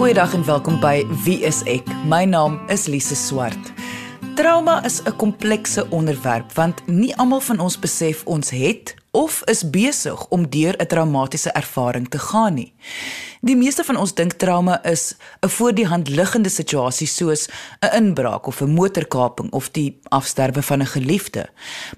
Goeiedag 0.00 0.32
en 0.34 0.44
welkom 0.44 0.78
by 0.80 1.02
Wie 1.26 1.42
is 1.44 1.58
ek? 1.68 1.84
My 2.08 2.22
naam 2.24 2.54
is 2.72 2.86
Lise 2.88 3.12
Swart. 3.12 3.72
Trauma 4.34 4.78
is 4.84 5.02
'n 5.04 5.16
komplekse 5.16 5.84
onderwerp 5.90 6.52
want 6.52 6.80
nie 6.86 7.16
almal 7.16 7.40
van 7.40 7.58
ons 7.58 7.78
besef 7.78 8.24
ons 8.24 8.50
het 8.50 8.94
of 9.10 9.42
is 9.44 9.70
besig 9.70 10.26
om 10.28 10.50
deur 10.50 10.74
'n 10.78 10.86
traumatiese 10.86 11.50
ervaring 11.50 12.08
te 12.08 12.18
gaan 12.18 12.54
nie. 12.54 12.72
Die 13.40 13.56
meeste 13.56 13.84
van 13.84 13.96
ons 13.96 14.14
dink 14.14 14.32
trauma 14.32 14.84
is 14.84 15.14
'n 15.40 15.48
voor 15.48 15.74
die 15.74 15.86
hand 15.86 16.08
liggende 16.08 16.48
situasie 16.48 17.06
soos 17.06 17.48
'n 17.80 17.96
inbraak 17.96 18.46
of 18.46 18.60
'n 18.60 18.74
motorkaping 18.74 19.52
of 19.52 19.70
die 19.70 19.98
afsterwe 20.08 20.62
van 20.62 20.80
'n 20.80 20.86
geliefde. 20.86 21.48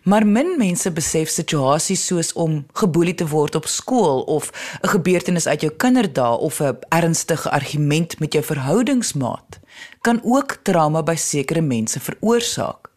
Maar 0.03 0.27
min 0.27 0.55
mense 0.59 0.91
besef 0.91 1.29
situasies 1.29 2.07
soos 2.07 2.33
om 2.33 2.67
geboelie 2.73 3.15
te 3.15 3.29
word 3.29 3.55
op 3.55 3.67
skool 3.67 4.21
of 4.21 4.51
'n 4.83 4.89
gebeurtenis 4.89 5.47
uit 5.47 5.61
jou 5.61 5.73
kinderdae 5.73 6.37
of 6.37 6.61
'n 6.61 6.77
ernstige 6.89 7.51
argument 7.51 8.19
met 8.19 8.33
jou 8.33 8.45
verhoudingsmaat 8.45 9.61
kan 10.01 10.21
ook 10.23 10.59
trauma 10.63 11.03
by 11.03 11.15
sekere 11.15 11.61
mense 11.61 12.01
veroorsaak. 12.01 12.92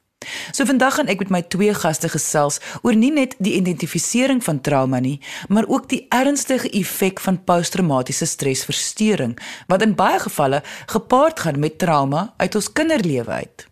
So 0.52 0.66
vandag 0.66 0.98
gaan 1.00 1.12
ek 1.12 1.20
met 1.26 1.34
my 1.34 1.42
twee 1.42 1.74
gaste 1.74 2.10
gesels 2.10 2.60
oor 2.82 2.96
nie 2.96 3.12
net 3.12 3.36
die 3.40 3.56
identifisering 3.60 4.42
van 4.44 4.62
trauma 4.62 5.00
nie, 5.00 5.20
maar 5.48 5.68
ook 5.68 5.90
die 5.90 6.06
ernstige 6.10 6.70
effek 6.70 7.20
van 7.20 7.44
posttraumatiese 7.44 8.26
stresversteuring 8.26 9.38
wat 9.68 9.86
in 9.86 9.96
baie 9.96 10.20
gevalle 10.20 10.64
gepaard 10.92 11.40
gaan 11.40 11.60
met 11.60 11.80
trauma 11.80 12.34
uit 12.38 12.56
ons 12.56 12.72
kinderlewe 12.72 13.32
uit. 13.32 13.68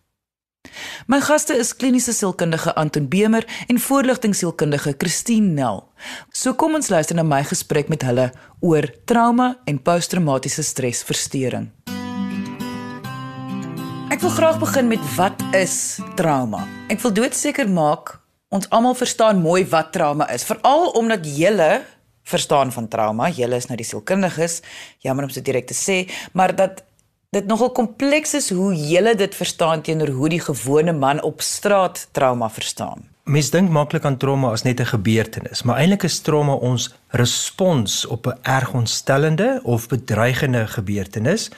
My 1.12 1.20
gaste 1.22 1.56
is 1.60 1.74
kliniese 1.76 2.14
sielkundige 2.16 2.74
Anton 2.80 3.10
Bemer 3.12 3.46
en 3.68 3.80
voorligtingsielkundige 3.80 4.96
Christine 4.98 5.54
Nel. 5.58 5.84
So 6.32 6.54
kom 6.54 6.78
ons 6.80 6.90
luister 6.90 7.20
na 7.20 7.26
my 7.28 7.44
gesprek 7.48 7.92
met 7.92 8.06
hulle 8.08 8.32
oor 8.64 8.88
trauma 9.06 9.58
en 9.68 9.82
posttraumatiese 9.84 10.64
stresversteuring. 10.64 11.70
Ek 14.14 14.22
wil 14.22 14.30
graag 14.30 14.60
begin 14.62 14.86
met 14.92 15.02
wat 15.16 15.40
is 15.58 15.98
trauma? 16.14 16.60
Ek 16.94 17.00
wil 17.02 17.16
doodseker 17.18 17.66
maak 17.66 18.12
ons 18.54 18.68
almal 18.70 18.94
verstaan 18.94 19.40
mooi 19.42 19.64
wat 19.72 19.90
trauma 19.96 20.28
is, 20.30 20.44
veral 20.46 20.92
omdat 21.00 21.26
julle 21.26 21.82
verstaan 22.30 22.70
van 22.76 22.86
trauma. 22.94 23.32
Julle 23.34 23.58
is 23.58 23.66
nou 23.72 23.78
die 23.80 23.88
sielkundiges. 23.90 24.60
Jammer 25.02 25.26
om 25.26 25.34
so 25.34 25.42
direk 25.42 25.66
te 25.66 25.74
sê, 25.74 25.96
maar 26.38 26.54
dat 26.54 26.84
dit 27.34 27.50
nogal 27.50 27.74
kompleks 27.74 28.38
is 28.38 28.52
hoe 28.54 28.70
julle 28.78 29.16
dit 29.18 29.34
verstaan 29.34 29.82
teenoor 29.82 30.14
hoe 30.14 30.30
die 30.36 30.44
gewone 30.46 30.94
man 30.94 31.24
op 31.26 31.42
straat 31.42 32.06
trauma 32.14 32.52
verstaan. 32.54 33.10
Mens 33.26 33.50
dink 33.50 33.74
maklik 33.74 34.06
aan 34.06 34.20
trauma 34.22 34.52
as 34.54 34.62
net 34.62 34.80
'n 34.80 34.94
gebeurtenis, 34.94 35.64
maar 35.64 35.82
eintlik 35.82 36.04
is 36.04 36.20
trauma 36.22 36.54
ons 36.54 36.94
respons 37.10 38.06
op 38.06 38.28
'n 38.28 38.38
erg 38.44 38.74
ontstellende 38.74 39.62
of 39.64 39.88
bedreigende 39.88 40.68
gebeurtenis 40.68 41.50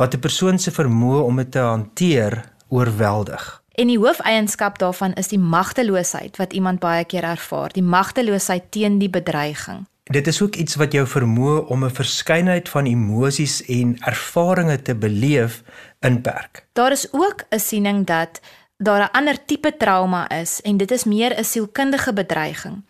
wat 0.00 0.14
'n 0.14 0.18
persoon 0.18 0.58
se 0.58 0.70
vermoë 0.70 1.20
om 1.22 1.36
dit 1.36 1.50
te 1.50 1.58
hanteer 1.58 2.44
oorweldig. 2.68 3.62
En 3.74 3.86
die 3.86 3.98
hoofeienskap 3.98 4.78
daarvan 4.78 5.12
is 5.12 5.28
die 5.28 5.38
magteloosheid 5.38 6.36
wat 6.36 6.52
iemand 6.52 6.78
baie 6.78 7.04
keer 7.04 7.22
ervaar, 7.22 7.72
die 7.72 7.82
magteloosheid 7.82 8.70
teen 8.70 8.98
die 8.98 9.10
bedreiging. 9.10 9.86
Dit 10.04 10.26
is 10.26 10.42
ook 10.42 10.56
iets 10.56 10.74
wat 10.74 10.92
jou 10.92 11.06
vermoë 11.06 11.66
om 11.66 11.84
'n 11.84 11.90
verskeidenheid 11.90 12.68
van 12.68 12.84
emosies 12.86 13.64
en 13.64 13.96
ervarings 14.00 14.82
te 14.82 14.94
beleef 14.94 15.62
inperk. 16.00 16.66
Daar 16.72 16.92
is 16.92 17.08
ook 17.12 17.44
'n 17.50 17.58
siening 17.58 18.06
dat 18.06 18.40
daar 18.76 19.02
'n 19.02 19.16
ander 19.16 19.44
tipe 19.44 19.76
trauma 19.76 20.28
is 20.28 20.60
en 20.60 20.76
dit 20.76 20.90
is 20.90 21.04
meer 21.04 21.38
'n 21.38 21.44
sielkundige 21.44 22.12
bedreiging 22.12 22.82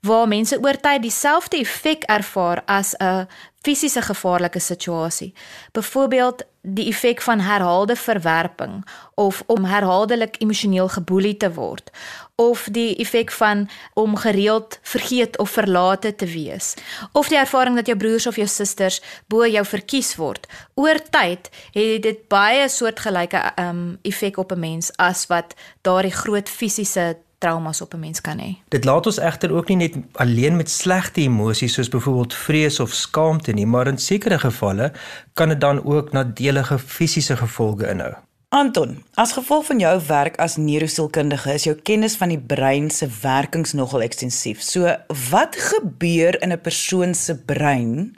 waar 0.00 0.28
mense 0.28 0.58
oor 0.62 0.80
tyd 0.80 1.02
dieselfde 1.02 1.56
effek 1.60 2.02
ervaar 2.02 2.62
as 2.66 2.94
'n 2.96 3.28
fisiese 3.62 4.02
gevaarlike 4.02 4.58
situasie. 4.58 5.34
Byvoorbeeld 5.72 6.44
die 6.62 6.88
effek 6.88 7.22
van 7.22 7.40
herhaalde 7.40 7.96
verwerping 7.96 8.86
of 9.14 9.42
om 9.46 9.64
herhaaldelik 9.64 10.36
emosioneel 10.38 10.88
geboelie 10.88 11.36
te 11.36 11.52
word 11.52 11.90
of 12.34 12.68
die 12.72 12.96
effek 12.96 13.32
van 13.32 13.68
om 13.94 14.16
gereeld 14.16 14.78
vergeet 14.82 15.38
of 15.38 15.50
verlate 15.50 16.14
te 16.14 16.26
wees 16.26 16.74
of 17.12 17.28
die 17.28 17.38
ervaring 17.38 17.76
dat 17.76 17.86
jou 17.86 17.96
broers 17.96 18.26
of 18.26 18.36
jou 18.36 18.48
susters 18.48 19.00
bo 19.26 19.46
jou 19.46 19.64
verkies 19.64 20.14
word 20.20 20.46
oor 20.74 21.00
tyd 21.10 21.48
het 21.72 22.02
dit 22.02 22.28
baie 22.28 22.68
soortgelyke 22.68 23.40
um, 23.56 23.98
effek 24.02 24.36
op 24.36 24.52
'n 24.52 24.60
mens 24.60 24.92
as 24.96 25.26
wat 25.26 25.56
daardie 25.80 26.14
groot 26.14 26.48
fisiese 26.48 27.16
traumas 27.40 27.80
op 27.80 27.94
'n 27.94 28.00
mens 28.00 28.20
kan 28.20 28.38
hê. 28.38 28.50
Dit 28.68 28.84
laat 28.84 29.06
ons 29.06 29.18
egter 29.18 29.52
ook 29.52 29.68
nie 29.68 29.76
net 29.76 29.94
alleen 30.12 30.56
met 30.56 30.70
slegte 30.70 31.20
emosies 31.20 31.72
soos 31.72 31.88
byvoorbeeld 31.88 32.34
vrees 32.34 32.80
of 32.80 32.94
skaamte 32.94 33.52
nie, 33.52 33.66
maar 33.66 33.86
in 33.86 33.98
sekere 33.98 34.38
gevalle 34.38 34.92
kan 35.32 35.48
dit 35.48 35.60
dan 35.60 35.84
ook 35.84 36.12
nadelige 36.12 36.78
fisiese 36.78 37.36
gevolge 37.36 37.88
inhou. 37.88 38.14
Anton, 38.50 38.96
as 39.14 39.32
gevolg 39.32 39.66
van 39.66 39.78
jou 39.78 40.00
werk 40.06 40.36
as 40.42 40.56
neurosielkundige 40.56 41.52
is 41.54 41.64
jou 41.68 41.76
kennis 41.86 42.16
van 42.18 42.32
die 42.32 42.38
brein 42.38 42.88
se 42.90 43.06
werkings 43.22 43.72
nogal 43.78 44.02
ekstensief. 44.02 44.62
So, 44.62 44.90
wat 45.30 45.54
gebeur 45.56 46.42
in 46.42 46.52
'n 46.52 46.60
persoon 46.60 47.14
se 47.14 47.36
brein 47.38 48.16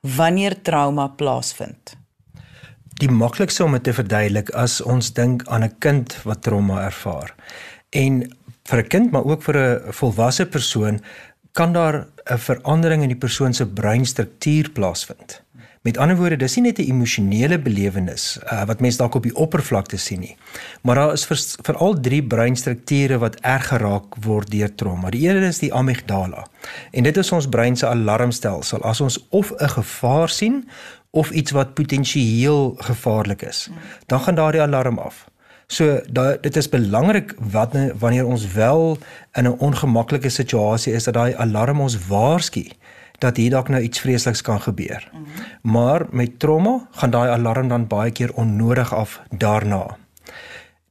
wanneer 0.00 0.62
trauma 0.62 1.08
plaasvind? 1.08 1.96
Die 2.94 3.10
maklikste 3.10 3.64
om 3.64 3.72
dit 3.72 3.82
te 3.82 3.92
verduidelik 3.92 4.50
as 4.50 4.80
ons 4.80 5.12
dink 5.12 5.42
aan 5.46 5.64
'n 5.64 5.78
kind 5.78 6.22
wat 6.22 6.42
trauma 6.42 6.84
ervaar. 6.84 7.34
En 7.90 8.36
vir 8.64 8.78
'n 8.78 8.88
kind 8.88 9.10
maar 9.10 9.24
ook 9.24 9.42
vir 9.42 9.56
'n 9.56 9.92
volwasse 9.92 10.46
persoon 10.46 11.00
kan 11.52 11.72
daar 11.72 12.06
'n 12.24 12.38
verandering 12.38 13.02
in 13.02 13.08
die 13.08 13.22
persoon 13.26 13.54
se 13.54 13.66
breinstruktuur 13.66 14.70
plaasvind. 14.70 15.42
Met 15.82 15.96
ander 15.98 16.16
woorde, 16.16 16.36
dis 16.36 16.54
nie 16.56 16.62
net 16.62 16.78
'n 16.78 16.90
emosionele 16.90 17.58
belewenis 17.58 18.38
uh, 18.52 18.64
wat 18.64 18.80
mense 18.80 18.98
dalk 18.98 19.14
op 19.14 19.22
die 19.22 19.34
oppervlakte 19.34 19.96
sien 19.96 20.20
nie. 20.20 20.36
Maar 20.82 20.94
daar 20.94 21.12
is 21.12 21.24
veral 21.62 21.94
vir 21.94 22.00
drie 22.00 22.22
breinstrukture 22.22 23.18
wat 23.18 23.40
erg 23.40 23.66
geraak 23.66 24.14
word 24.14 24.50
deur 24.50 24.74
trauma. 24.74 25.10
Die 25.10 25.28
een 25.28 25.42
is 25.42 25.58
die 25.58 25.74
amygdala. 25.74 26.46
En 26.90 27.02
dit 27.02 27.16
is 27.16 27.32
ons 27.32 27.48
brein 27.48 27.76
se 27.76 27.86
alarmstelsel 27.86 28.82
as 28.82 29.00
ons 29.00 29.26
of 29.30 29.52
'n 29.58 29.68
gevaar 29.68 30.28
sien 30.28 30.68
of 31.10 31.30
iets 31.30 31.50
wat 31.50 31.74
potensieel 31.74 32.74
gevaarlik 32.78 33.42
is. 33.42 33.70
Dan 34.06 34.20
gaan 34.20 34.34
daardie 34.34 34.62
alarm 34.62 34.98
af. 34.98 35.26
So 35.72 36.00
da, 36.12 36.36
dit 36.36 36.56
is 36.56 36.68
belangrik 36.68 37.32
wat 37.52 37.72
wanneer 37.98 38.26
ons 38.28 38.44
wel 38.52 38.98
in 39.32 39.48
'n 39.48 39.58
ongemaklike 39.58 40.28
situasie 40.28 40.92
is 40.92 41.04
dat 41.04 41.14
daai 41.14 41.34
alarm 41.34 41.80
ons 41.80 41.96
waarsku 42.06 42.66
dat 43.18 43.36
hier 43.36 43.50
dalk 43.50 43.68
nou 43.68 43.82
iets 43.82 44.00
vreesliks 44.00 44.42
kan 44.42 44.60
gebeur. 44.60 45.08
Mm 45.12 45.24
-hmm. 45.24 45.72
Maar 45.72 46.06
met 46.10 46.38
trauma 46.38 46.88
gaan 46.90 47.10
daai 47.10 47.30
alarm 47.30 47.68
dan 47.68 47.86
baie 47.86 48.10
keer 48.10 48.32
onnodig 48.34 48.94
af 48.94 49.20
daarna. 49.30 49.96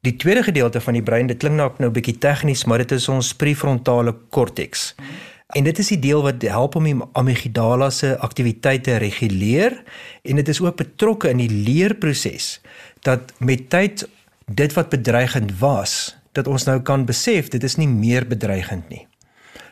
Die 0.01 0.15
tweede 0.15 0.43
gedeelte 0.43 0.81
van 0.81 0.93
die 0.93 1.03
brein, 1.03 1.27
dit 1.27 1.37
klink 1.37 1.55
nou 1.55 1.71
'n 1.77 1.91
bietjie 1.91 2.17
tegnies, 2.17 2.65
maar 2.65 2.77
dit 2.77 2.91
is 2.91 3.09
ons 3.09 3.35
prefrontale 3.35 4.15
korteks. 4.29 4.95
Mm 4.97 5.05
-hmm. 5.05 5.15
En 5.51 5.63
dit 5.63 5.79
is 5.79 5.87
die 5.87 5.99
deel 5.99 6.21
wat 6.23 6.41
help 6.41 6.75
om 6.75 6.83
die 6.83 6.95
amygdala 7.11 7.89
se 7.89 8.17
aktiwiteite 8.17 8.95
reguleer 8.95 9.83
en 10.21 10.35
dit 10.35 10.47
is 10.47 10.61
ook 10.61 10.75
betrokke 10.75 11.29
in 11.29 11.37
die 11.37 11.51
leerproses 11.51 12.61
dat 12.99 13.33
met 13.37 13.69
tyd 13.69 14.07
dit 14.55 14.73
wat 14.73 14.89
bedreigend 14.89 15.53
was, 15.59 16.15
dat 16.31 16.47
ons 16.47 16.63
nou 16.67 16.79
kan 16.81 17.05
besef 17.05 17.49
dit 17.51 17.63
is 17.63 17.75
nie 17.79 17.89
meer 17.89 18.27
bedreigend 18.27 18.89
nie. 18.89 19.05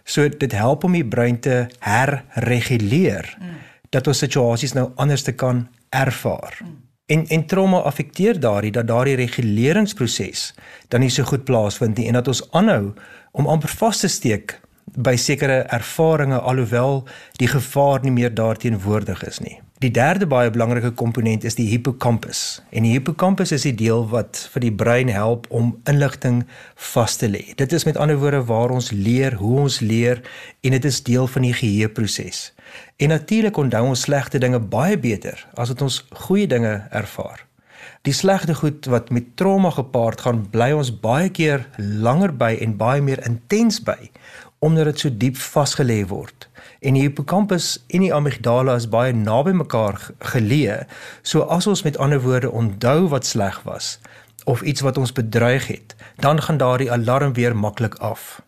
So 0.03 0.28
dit 0.29 0.51
help 0.51 0.84
om 0.84 0.95
die 0.97 1.06
brein 1.06 1.40
te 1.40 1.67
herreguleer 1.85 3.35
mm. 3.39 3.57
dat 3.94 4.07
ons 4.07 4.22
situasies 4.25 4.73
nou 4.73 4.89
anders 4.95 5.23
te 5.23 5.35
kan 5.38 5.68
ervaar. 5.89 6.57
Mm. 6.63 6.78
En 7.09 7.25
en 7.28 7.45
trauma 7.45 7.78
affekteer 7.89 8.39
daardie 8.39 8.72
dat 8.72 8.88
daardie 8.88 9.16
reguleringsproses 9.18 10.53
dan 10.88 11.01
nie 11.01 11.09
so 11.09 11.25
goed 11.25 11.44
plaasvind 11.44 11.97
nie 11.97 12.07
en 12.07 12.19
dat 12.19 12.28
ons 12.28 12.44
aanhou 12.51 12.94
om 13.31 13.47
amper 13.47 13.73
vas 13.81 14.03
te 14.03 14.07
steek 14.07 14.59
by 14.97 15.16
sekere 15.18 15.63
ervarings 15.73 16.41
alhoewel 16.41 17.03
die 17.41 17.50
gevaar 17.50 18.03
nie 18.03 18.13
meer 18.13 18.34
daarteenwoordig 18.34 19.23
is 19.28 19.39
nie. 19.39 19.57
Die 19.79 19.91
derde 19.95 20.25
baie 20.28 20.50
belangrike 20.51 20.89
komponent 20.92 21.45
is 21.48 21.56
die 21.56 21.69
hippocampus. 21.69 22.59
En 22.75 22.83
die 22.83 22.92
hippocampus 22.92 23.54
is 23.56 23.63
die 23.63 23.77
deel 23.80 24.01
wat 24.12 24.42
vir 24.51 24.65
die 24.65 24.74
brein 24.75 25.07
help 25.07 25.45
om 25.56 25.69
inligting 25.88 26.42
vas 26.92 27.15
te 27.15 27.30
lê. 27.31 27.45
Dit 27.56 27.71
is 27.71 27.88
met 27.88 27.95
ander 27.95 28.19
woorde 28.19 28.42
waar 28.50 28.74
ons 28.75 28.92
leer, 28.92 29.38
hoe 29.39 29.54
ons 29.62 29.80
leer 29.80 30.19
en 30.68 30.75
dit 30.75 30.88
is 30.89 31.00
deel 31.07 31.31
van 31.31 31.48
die 31.48 31.54
geheueproses. 31.56 32.50
En 33.00 33.15
natuurlik 33.15 33.56
onthou 33.56 33.86
ons 33.94 34.04
slegte 34.04 34.44
dinge 34.44 34.59
baie 34.59 35.00
beter 35.00 35.48
as 35.56 35.71
wat 35.71 35.86
ons 35.88 36.01
goeie 36.25 36.48
dinge 36.51 36.81
ervaar. 36.92 37.45
Die 38.04 38.13
slegte 38.15 38.59
goed 38.59 38.83
wat 38.92 39.13
met 39.15 39.31
trauma 39.39 39.71
gepaard 39.71 40.27
gaan, 40.27 40.44
bly 40.51 40.74
ons 40.75 40.92
baie 40.92 41.31
keer 41.31 41.63
langer 41.80 42.36
by 42.36 42.57
en 42.59 42.75
baie 42.75 43.00
meer 43.00 43.24
intens 43.24 43.80
by 43.80 44.12
omdat 44.59 44.91
dit 44.91 45.00
so 45.00 45.09
diep 45.09 45.38
vasgelê 45.39 46.01
word 46.07 46.47
en 46.79 46.95
die 46.95 47.03
hippocampus 47.03 47.77
en 47.88 48.03
die 48.06 48.13
amygdala 48.15 48.75
is 48.79 48.88
baie 48.91 49.13
naby 49.15 49.51
mekaar 49.59 50.00
geleë. 50.31 50.83
So 51.23 51.47
as 51.51 51.67
ons 51.67 51.83
met 51.83 51.97
ander 52.00 52.21
woorde 52.23 52.51
onthou 52.51 53.09
wat 53.11 53.27
sleg 53.27 53.61
was 53.67 53.97
of 54.50 54.61
iets 54.61 54.81
wat 54.81 54.97
ons 54.97 55.11
bedreig 55.13 55.67
het, 55.67 55.95
dan 56.23 56.41
gaan 56.41 56.57
daardie 56.57 56.91
alarm 56.91 57.33
weer 57.33 57.56
maklik 57.56 58.00
af. 58.00 58.39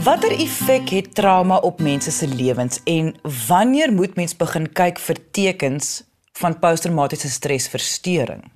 Watter 0.00 0.32
effek 0.32 0.88
het 0.94 1.10
trauma 1.14 1.58
op 1.66 1.80
mense 1.80 2.10
se 2.10 2.28
lewens 2.28 2.80
en 2.84 3.12
wanneer 3.48 3.92
moet 3.92 4.14
mens 4.16 4.36
begin 4.36 4.70
kyk 4.72 4.98
vir 4.98 5.18
tekens 5.30 6.00
van 6.40 6.56
posttraumatiese 6.58 7.28
stresversteuring? 7.28 8.46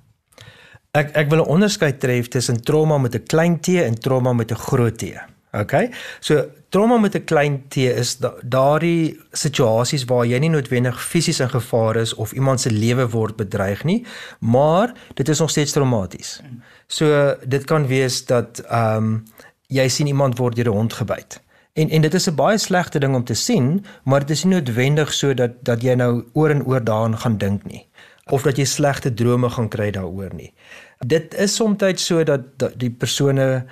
Ek 0.95 1.11
ek 1.11 1.29
wil 1.29 1.43
'n 1.43 1.51
onderskeid 1.55 1.99
tref 1.99 2.27
tussen 2.27 2.61
trauma 2.63 2.97
met 2.97 3.15
'n 3.15 3.23
klein 3.23 3.59
T 3.59 3.67
en 3.67 3.99
trauma 3.99 4.33
met 4.33 4.51
'n 4.51 4.55
groot 4.67 4.97
T. 4.97 5.03
OK. 5.51 5.73
So 6.19 6.45
trauma 6.69 6.97
met 6.97 7.15
'n 7.15 7.23
klein 7.23 7.67
T 7.67 7.75
is 7.77 8.17
da, 8.17 8.33
daardie 8.43 9.19
situasies 9.31 10.05
waar 10.05 10.25
jy 10.25 10.39
nie 10.39 10.49
noodwendig 10.49 11.03
fisies 11.03 11.39
in 11.39 11.49
gevaar 11.49 11.95
is 11.95 12.13
of 12.13 12.31
iemand 12.31 12.61
se 12.61 12.71
lewe 12.71 13.09
word 13.09 13.35
bedreig 13.35 13.83
nie, 13.83 14.05
maar 14.39 14.93
dit 15.13 15.29
is 15.29 15.39
nog 15.39 15.49
steeds 15.49 15.71
traumaties. 15.71 16.41
So 16.87 17.35
dit 17.47 17.63
kan 17.63 17.87
wees 17.87 18.25
dat 18.25 18.59
ehm 18.59 18.97
um, 18.97 19.23
jy 19.67 19.87
sien 19.87 20.07
iemand 20.07 20.37
word 20.37 20.55
deur 20.55 20.69
'n 20.69 20.77
hond 20.77 20.93
gebyt. 20.93 21.41
En 21.73 21.89
en 21.89 22.01
dit 22.01 22.13
is 22.13 22.27
'n 22.27 22.35
baie 22.35 22.57
slegte 22.57 22.99
ding 22.99 23.15
om 23.15 23.23
te 23.23 23.33
sien, 23.33 23.85
maar 24.03 24.19
dit 24.19 24.29
is 24.29 24.43
nie 24.43 24.53
noodwendig 24.53 25.13
so 25.13 25.33
dat 25.33 25.51
dat 25.63 25.81
jy 25.81 25.93
nou 25.93 26.23
oor 26.33 26.49
en 26.49 26.65
oor 26.65 26.83
daaraan 26.83 27.17
gaan 27.17 27.37
dink 27.37 27.63
nie 27.63 27.87
of 28.33 28.45
dat 28.45 28.57
jy 28.57 28.65
slegte 28.65 29.13
drome 29.13 29.49
gaan 29.53 29.69
kry 29.69 29.91
daaroor 29.93 30.33
nie. 30.33 30.51
Dit 30.99 31.33
is 31.33 31.55
soms 31.55 32.05
so 32.05 32.23
dat, 32.23 32.41
dat 32.57 32.79
die 32.79 32.91
persone 32.91 33.65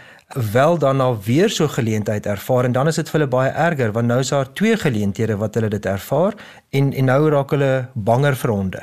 wel 0.51 0.77
dan 0.77 1.01
al 1.01 1.19
weer 1.23 1.49
so 1.49 1.67
geleentheid 1.67 2.25
ervaar 2.25 2.65
en 2.65 2.71
dan 2.71 2.87
is 2.87 2.95
dit 2.95 3.09
vir 3.09 3.19
hulle 3.19 3.29
baie 3.29 3.51
erger 3.51 3.91
want 3.91 4.07
nou 4.07 4.19
is 4.19 4.29
daar 4.29 4.53
twee 4.53 4.77
geleenthede 4.77 5.37
wat 5.37 5.55
hulle 5.55 5.69
dit 5.69 5.85
ervaar 5.85 6.33
en 6.69 6.93
en 6.93 7.05
nou 7.05 7.29
raak 7.29 7.49
hulle 7.49 7.87
banger 7.93 8.35
vir 8.35 8.49
honde. 8.49 8.81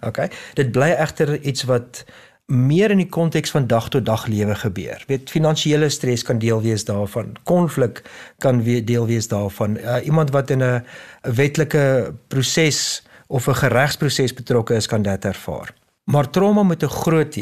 OK. 0.00 0.22
Dit 0.54 0.72
bly 0.72 0.94
egter 0.96 1.36
iets 1.40 1.66
wat 1.68 2.04
meer 2.46 2.90
in 2.94 3.02
die 3.02 3.10
konteks 3.10 3.50
van 3.50 3.66
dag 3.66 3.88
tot 3.90 4.06
dag 4.06 4.26
lewe 4.30 4.54
gebeur. 4.54 5.02
Weet 5.06 5.30
finansiële 5.30 5.88
stres 5.90 6.22
kan 6.22 6.38
deel 6.38 6.62
wees 6.62 6.84
daarvan. 6.84 7.34
Konflik 7.42 8.02
kan 8.38 8.62
weer 8.62 8.84
deel 8.84 9.06
wees 9.06 9.28
daarvan. 9.28 9.76
Uh, 9.76 9.98
iemand 10.06 10.30
wat 10.30 10.50
in 10.50 10.62
'n 10.62 10.84
wetlike 11.22 12.14
proses 12.28 13.02
of 13.26 13.48
'n 13.48 13.54
geregsproses 13.54 14.34
betrokke 14.34 14.74
is 14.74 14.86
kan 14.86 15.02
dit 15.02 15.24
ervaar. 15.24 15.74
Maar 16.04 16.30
trauma 16.30 16.62
met 16.62 16.82
'n 16.82 16.88
groot 16.88 17.32
T 17.32 17.36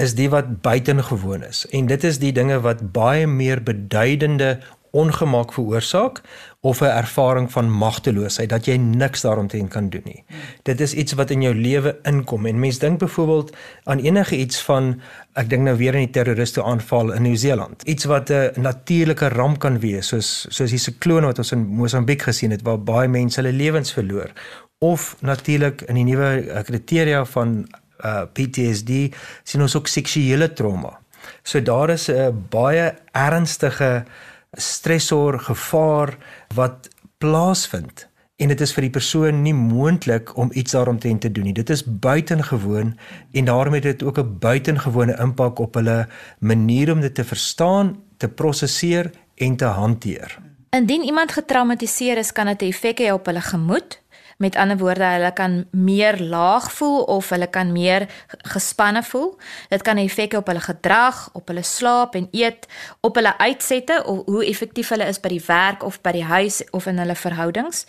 is 0.00 0.14
die 0.18 0.28
wat 0.32 0.60
buitengewoon 0.64 1.44
is 1.44 1.66
en 1.76 1.86
dit 1.86 2.04
is 2.04 2.18
die 2.18 2.32
dinge 2.32 2.60
wat 2.64 2.92
baie 2.92 3.26
meer 3.26 3.62
beduidende 3.62 4.58
ongemak 4.90 5.52
veroorsaak 5.52 6.20
of 6.60 6.80
'n 6.80 6.84
ervaring 6.84 7.52
van 7.52 7.70
magteloosheid 7.70 8.48
dat 8.48 8.64
jy 8.64 8.76
niks 8.76 9.20
daaromtrent 9.20 9.68
kan 9.68 9.88
doen 9.88 10.02
nie. 10.04 10.24
Dit 10.62 10.80
is 10.80 10.94
iets 10.94 11.12
wat 11.12 11.30
in 11.30 11.42
jou 11.42 11.54
lewe 11.54 11.98
inkom 12.02 12.46
en 12.46 12.58
mense 12.58 12.78
dink 12.78 12.98
byvoorbeeld 12.98 13.56
aan 13.84 13.98
enige 13.98 14.36
iets 14.36 14.62
van 14.62 15.00
ek 15.32 15.48
dink 15.50 15.62
nou 15.62 15.76
weer 15.76 15.92
aan 15.92 16.04
die 16.04 16.10
terroriste 16.10 16.62
aanval 16.62 17.12
in 17.12 17.22
Nieu-Seeland. 17.22 17.82
Iets 17.82 18.04
wat 18.04 18.30
'n 18.30 18.60
natuurlike 18.60 19.28
ramp 19.28 19.58
kan 19.58 19.78
wees 19.78 20.06
soos 20.06 20.46
soos 20.48 20.70
die 20.70 20.78
siklone 20.78 21.26
wat 21.26 21.38
ons 21.38 21.52
in 21.52 21.66
Mosambiek 21.66 22.22
gesien 22.22 22.50
het 22.50 22.62
waar 22.62 22.82
baie 22.82 23.08
mense 23.08 23.40
hulle 23.40 23.52
lewens 23.52 23.92
verloor 23.92 24.30
of 24.78 25.16
natuurlik 25.20 25.82
in 25.82 25.94
die 25.94 26.04
nuwe 26.04 26.62
kriteria 26.64 27.24
van 27.24 27.66
uh, 28.04 28.22
PTSD 28.32 29.14
sien 29.44 29.62
ons 29.62 29.76
ook 29.76 29.88
seksuele 29.88 30.52
trauma. 30.52 30.98
So 31.42 31.60
daar 31.60 31.90
is 31.90 32.08
'n 32.08 32.46
baie 32.50 32.94
ernstige 33.12 34.04
stresor 34.52 35.38
gevaar 35.38 36.16
wat 36.54 36.88
plaasvind 37.18 38.10
en 38.40 38.48
dit 38.48 38.60
is 38.64 38.72
vir 38.72 38.86
die 38.86 38.94
persoon 38.94 39.42
nie 39.44 39.54
moontlik 39.54 40.32
om 40.40 40.50
iets 40.56 40.72
daaromtrent 40.72 41.20
te 41.20 41.32
doen 41.32 41.44
nie. 41.50 41.56
Dit 41.56 41.70
is 41.70 41.84
buitengewoon 41.84 42.94
en 43.32 43.44
daarmee 43.44 43.80
het 43.80 43.98
dit 43.98 44.02
ook 44.02 44.18
'n 44.18 44.38
buitengewone 44.38 45.16
impak 45.20 45.58
op 45.58 45.74
hulle 45.74 46.08
manier 46.38 46.92
om 46.92 47.00
dit 47.00 47.14
te 47.14 47.24
verstaan, 47.24 48.02
te 48.16 48.28
prosesseer 48.28 49.10
en 49.34 49.56
te 49.56 49.64
hanteer. 49.64 50.38
Indien 50.70 51.02
iemand 51.02 51.32
getraumatiseer 51.32 52.16
is, 52.16 52.32
kan 52.32 52.46
dit 52.46 52.62
effek 52.62 53.00
hê 53.00 53.12
op 53.12 53.26
hulle 53.26 53.40
gemoed, 53.40 54.00
Met 54.40 54.56
ander 54.56 54.78
woorde, 54.78 55.04
hulle 55.04 55.32
kan 55.32 55.66
meer 55.70 56.16
laag 56.20 56.72
voel 56.72 57.02
of 57.02 57.28
hulle 57.28 57.46
kan 57.46 57.72
meer 57.72 58.06
gespanne 58.28 59.02
voel. 59.02 59.36
Dit 59.68 59.82
kan 59.82 59.96
'n 59.96 60.04
effek 60.08 60.32
hê 60.32 60.36
op 60.36 60.46
hulle 60.46 60.60
gedrag, 60.60 61.28
op 61.32 61.48
hulle 61.48 61.62
slaap 61.62 62.14
en 62.14 62.28
eet, 62.30 62.66
op 63.00 63.14
hulle 63.14 63.38
uitsette 63.38 64.04
of 64.04 64.24
hoe 64.24 64.46
effektief 64.46 64.88
hulle 64.88 65.04
is 65.04 65.20
by 65.20 65.28
die 65.28 65.42
werk 65.46 65.82
of 65.82 66.00
by 66.00 66.12
die 66.12 66.24
huis 66.24 66.62
of 66.70 66.86
in 66.86 66.98
hulle 66.98 67.14
verhoudings. 67.14 67.86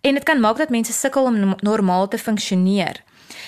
En 0.00 0.14
dit 0.14 0.22
kan 0.22 0.40
maak 0.40 0.56
dat 0.56 0.68
mense 0.68 0.92
sukkel 0.92 1.24
om 1.24 1.54
normaal 1.60 2.08
te 2.08 2.18
funksioneer. 2.18 3.02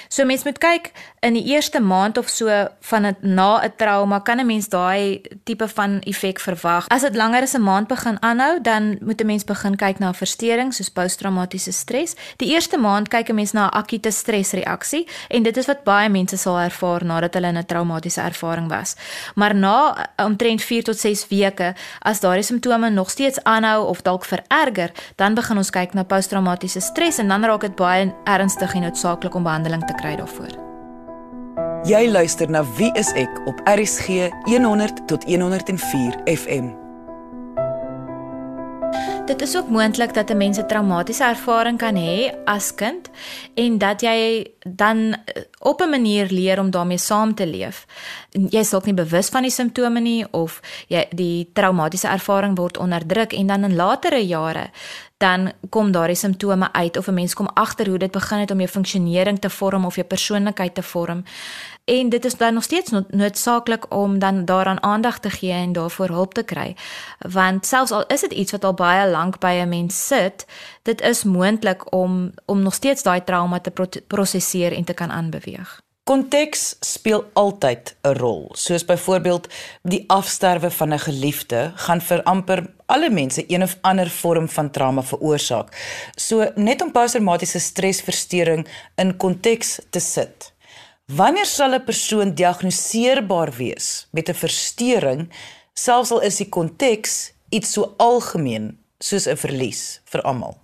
So 0.09 0.25
mens 0.25 0.45
moet 0.45 0.59
kyk 0.59 0.93
in 1.21 1.37
die 1.37 1.45
eerste 1.53 1.81
maand 1.81 2.19
of 2.19 2.29
so 2.29 2.49
van 2.81 3.07
'n 3.07 3.17
na 3.21 3.61
'n 3.63 3.73
trauma 3.77 4.19
kan 4.19 4.41
'n 4.41 4.47
mens 4.47 4.69
daai 4.69 5.21
tipe 5.45 5.69
van 5.69 6.01
effek 6.01 6.41
verwag. 6.41 6.89
As 6.89 7.03
dit 7.03 7.15
langer 7.15 7.43
as 7.43 7.55
'n 7.55 7.63
maand 7.63 7.89
begin 7.89 8.23
aanhou, 8.23 8.61
dan 8.61 8.99
moet 9.01 9.21
'n 9.21 9.27
mens 9.27 9.45
begin 9.45 9.77
kyk 9.77 9.99
na 9.99 10.13
verstoring 10.13 10.75
soos 10.75 10.89
posttraumatiese 10.89 11.73
stres. 11.73 12.15
Die 12.37 12.49
eerste 12.49 12.79
maand 12.79 13.09
kyk 13.09 13.29
'n 13.29 13.35
mens 13.35 13.53
na 13.53 13.67
'n 13.67 13.75
akute 13.75 14.11
stresreaksie 14.11 15.09
en 15.29 15.43
dit 15.43 15.57
is 15.57 15.67
wat 15.67 15.85
baie 15.85 16.09
mense 16.09 16.37
sal 16.37 16.59
ervaar 16.59 17.05
nadat 17.05 17.35
hulle 17.35 17.47
in 17.47 17.57
'n 17.57 17.67
traumatiese 17.67 18.21
ervaring 18.21 18.69
was. 18.69 18.97
Maar 19.35 19.55
na 19.55 20.09
omtrent 20.17 20.63
4 20.63 20.83
tot 20.83 20.99
6 20.99 21.29
weke, 21.29 21.75
as 21.99 22.21
daardie 22.21 22.43
simptome 22.45 22.91
nog 22.91 23.11
steeds 23.11 23.43
aanhou 23.43 23.87
of 23.87 24.03
dalk 24.03 24.25
vererger, 24.25 24.91
dan 25.17 25.35
begin 25.35 25.57
ons 25.57 25.71
kyk 25.71 25.95
na 25.95 26.03
posttraumatiese 26.03 26.81
stres 26.81 27.19
en 27.19 27.29
dan 27.29 27.45
raak 27.45 27.61
dit 27.61 27.77
baie 27.77 28.15
ernstig 28.25 28.75
en 28.75 28.81
noodsaaklik 28.81 29.35
om 29.35 29.43
behandeling 29.43 29.70
te 29.79 29.95
kry 29.95 30.17
daarvoor. 30.17 30.59
Jy 31.85 32.11
luister 32.11 32.51
na 32.51 32.65
Wie 32.77 32.91
is 32.95 33.13
ek 33.13 33.41
op 33.47 33.61
RCG 33.65 34.29
100 34.45 35.07
tot 35.07 35.25
104 35.25 36.21
FM. 36.27 36.75
Dit 39.31 39.43
is 39.43 39.57
ook 39.57 39.69
moontlik 39.69 40.15
dat 40.15 40.31
'n 40.31 40.37
mens 40.37 40.59
'n 40.59 40.67
traumatiese 40.67 41.25
ervaring 41.25 41.79
kan 41.79 41.97
hê 41.97 42.35
as 42.45 42.75
kind 42.75 43.11
en 43.55 43.79
dat 43.79 44.01
jy 44.01 44.47
dan 44.69 44.99
eh, 45.25 45.43
op 45.59 45.81
'n 45.81 45.89
manier 45.89 46.27
leer 46.31 46.59
om 46.59 46.71
daarmee 46.71 46.99
saam 46.99 47.35
te 47.35 47.47
leef. 47.47 47.87
Jy 48.31 48.59
is 48.59 48.75
ook 48.75 48.85
nie 48.85 48.95
bewus 48.95 49.29
van 49.29 49.43
die 49.43 49.51
simptome 49.51 50.01
nie 50.01 50.27
of 50.31 50.61
jy 50.87 51.07
die 51.11 51.51
traumatiese 51.53 52.09
ervaring 52.09 52.57
word 52.57 52.79
onderdruk 52.79 53.33
en 53.33 53.47
dan 53.47 53.65
in 53.65 53.77
latere 53.77 54.27
jare 54.27 54.71
dan 55.21 55.53
kom 55.69 55.93
daardie 55.93 56.17
simptome 56.17 56.73
uit 56.73 56.97
of 56.97 57.07
'n 57.07 57.15
mens 57.15 57.35
kom 57.35 57.49
agter 57.55 57.89
hoe 57.89 57.99
dit 57.99 58.11
begin 58.11 58.39
het 58.39 58.51
om 58.51 58.59
jou 58.59 58.69
funksionering 58.69 59.39
te 59.39 59.51
vorm 59.51 59.85
of 59.85 59.95
jou 59.95 60.07
persoonlikheid 60.07 60.75
te 60.75 60.83
vorm. 60.83 61.25
En 61.85 62.09
dit 62.09 62.25
is 62.25 62.37
dan 62.37 62.55
nog 62.55 62.63
steeds 62.63 62.91
noodsaaklik 63.09 63.95
om 63.95 64.19
dan 64.19 64.45
daaraan 64.45 64.83
aandag 64.83 65.19
te 65.19 65.31
gee 65.31 65.53
en 65.53 65.73
daarvoor 65.73 66.09
hulp 66.09 66.35
te 66.35 66.43
kry. 66.43 66.77
Want 67.19 67.67
selfs 67.67 67.91
al 67.91 68.07
is 68.07 68.21
dit 68.21 68.33
iets 68.33 68.53
wat 68.53 68.65
al 68.65 68.75
baie 68.75 69.11
lank 69.11 69.39
by 69.39 69.61
'n 69.63 69.69
mens 69.69 70.07
sit, 70.07 70.47
dit 70.83 71.01
is 71.01 71.25
moontlik 71.25 71.95
om 71.95 72.33
om 72.45 72.63
nog 72.63 72.75
steeds 72.75 73.03
daai 73.03 73.25
trauma 73.25 73.61
te 73.61 73.73
prosesseer 74.07 74.73
en 74.73 74.85
te 74.85 74.95
kan 74.95 75.11
aanbeweeg. 75.11 75.81
Konteks 76.11 76.75
speel 76.83 77.21
altyd 77.39 77.95
'n 78.03 78.17
rol. 78.19 78.51
Soos 78.53 78.85
byvoorbeeld 78.85 79.49
die 79.83 80.05
afsterwe 80.07 80.71
van 80.71 80.93
'n 80.93 80.99
geliefde 80.99 81.73
gaan 81.75 82.01
vir 82.01 82.23
amper 82.23 82.67
alle 82.87 83.11
mense 83.11 83.45
een 83.47 83.63
of 83.63 83.79
ander 83.81 84.11
vorm 84.11 84.49
van 84.49 84.71
trauma 84.71 85.03
veroorsaak. 85.03 85.69
So 86.17 86.51
net 86.55 86.83
om 86.83 86.93
posttraumatiese 86.93 87.59
stresversteuring 87.59 88.67
in 88.95 89.17
konteks 89.17 89.79
te 89.91 90.01
sit. 90.01 90.53
Wanneer 91.07 91.47
sal 91.47 91.75
'n 91.75 91.85
persoon 91.85 92.35
diagnoseerbaar 92.35 93.53
wees 93.57 94.09
met 94.11 94.29
'n 94.29 94.35
verstoring, 94.35 95.29
selfs 95.75 96.11
al 96.11 96.21
is 96.21 96.37
die 96.37 96.49
konteks 96.49 97.33
iets 97.49 97.73
so 97.73 97.95
algemeen 97.97 98.79
soos 98.99 99.27
'n 99.27 99.37
verlies 99.37 100.01
vir 100.05 100.23
almal? 100.23 100.59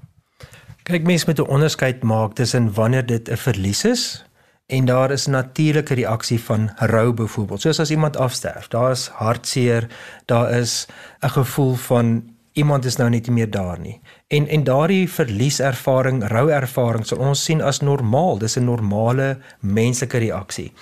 Kyk, 0.82 1.02
mense 1.02 1.26
moet 1.26 1.38
'n 1.38 1.50
onderskeid 1.50 2.02
maak 2.02 2.34
tussen 2.34 2.74
wanneer 2.74 3.06
dit 3.06 3.28
'n 3.28 3.36
verlies 3.36 3.84
is 3.84 4.26
en 4.66 4.84
daar 4.84 5.10
is 5.10 5.26
natuurlike 5.26 5.94
reaksie 5.94 6.40
van 6.40 6.70
rou 6.76 7.12
byvoorbeeld 7.12 7.60
soos 7.60 7.80
as 7.80 7.90
iemand 7.90 8.16
afsterf 8.16 8.68
daar 8.68 8.90
is 8.90 9.06
hartseer 9.06 9.86
daar 10.24 10.50
is 10.50 10.86
'n 11.20 11.28
gevoel 11.28 11.74
van 11.74 12.34
iemand 12.56 12.84
is 12.84 12.96
nou 12.96 13.08
net 13.10 13.26
nie 13.28 13.34
meer 13.36 13.50
daar 13.50 13.80
nie. 13.80 14.00
En 14.32 14.48
en 14.48 14.64
daardie 14.64 15.04
verlieservaring 15.12 16.22
rou 16.32 16.48
ervaring 16.50 17.06
sal 17.06 17.18
ons 17.18 17.44
sien 17.44 17.60
as 17.62 17.82
normaal 17.84 18.38
dis 18.38 18.56
'n 18.56 18.64
normale 18.64 19.38
menslike 19.60 20.18
reaksie. 20.18 20.72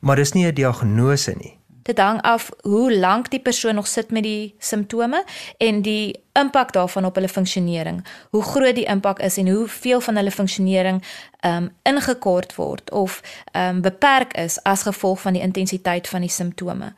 Maar 0.00 0.16
dis 0.16 0.32
nie 0.32 0.46
'n 0.46 0.54
diagnose 0.54 1.34
nie 1.38 1.58
Dit 1.88 1.98
hang 1.98 2.20
af 2.22 2.50
hoe 2.60 2.92
lank 2.92 3.30
die 3.30 3.40
persoon 3.40 3.74
nog 3.74 3.86
sit 3.86 4.10
met 4.10 4.22
die 4.22 4.54
simptome 4.58 5.24
en 5.56 5.82
die 5.82 6.20
impak 6.32 6.72
daarvan 6.72 7.04
op 7.04 7.14
hulle 7.14 7.28
funksionering. 7.28 8.04
Hoe 8.30 8.42
groot 8.42 8.74
die 8.74 8.84
impak 8.84 9.18
is 9.18 9.36
en 9.36 9.48
hoeveel 9.48 10.00
van 10.00 10.16
hulle 10.16 10.30
funksionering 10.30 11.02
ehm 11.40 11.56
um, 11.62 11.70
ingekort 11.82 12.54
word 12.54 12.90
of 12.90 13.22
ehm 13.52 13.76
um, 13.76 13.80
beperk 13.80 14.36
is 14.36 14.62
as 14.62 14.82
gevolg 14.82 15.20
van 15.20 15.32
die 15.32 15.42
intensiteit 15.42 16.08
van 16.08 16.20
die 16.20 16.30
simptome. 16.30 16.92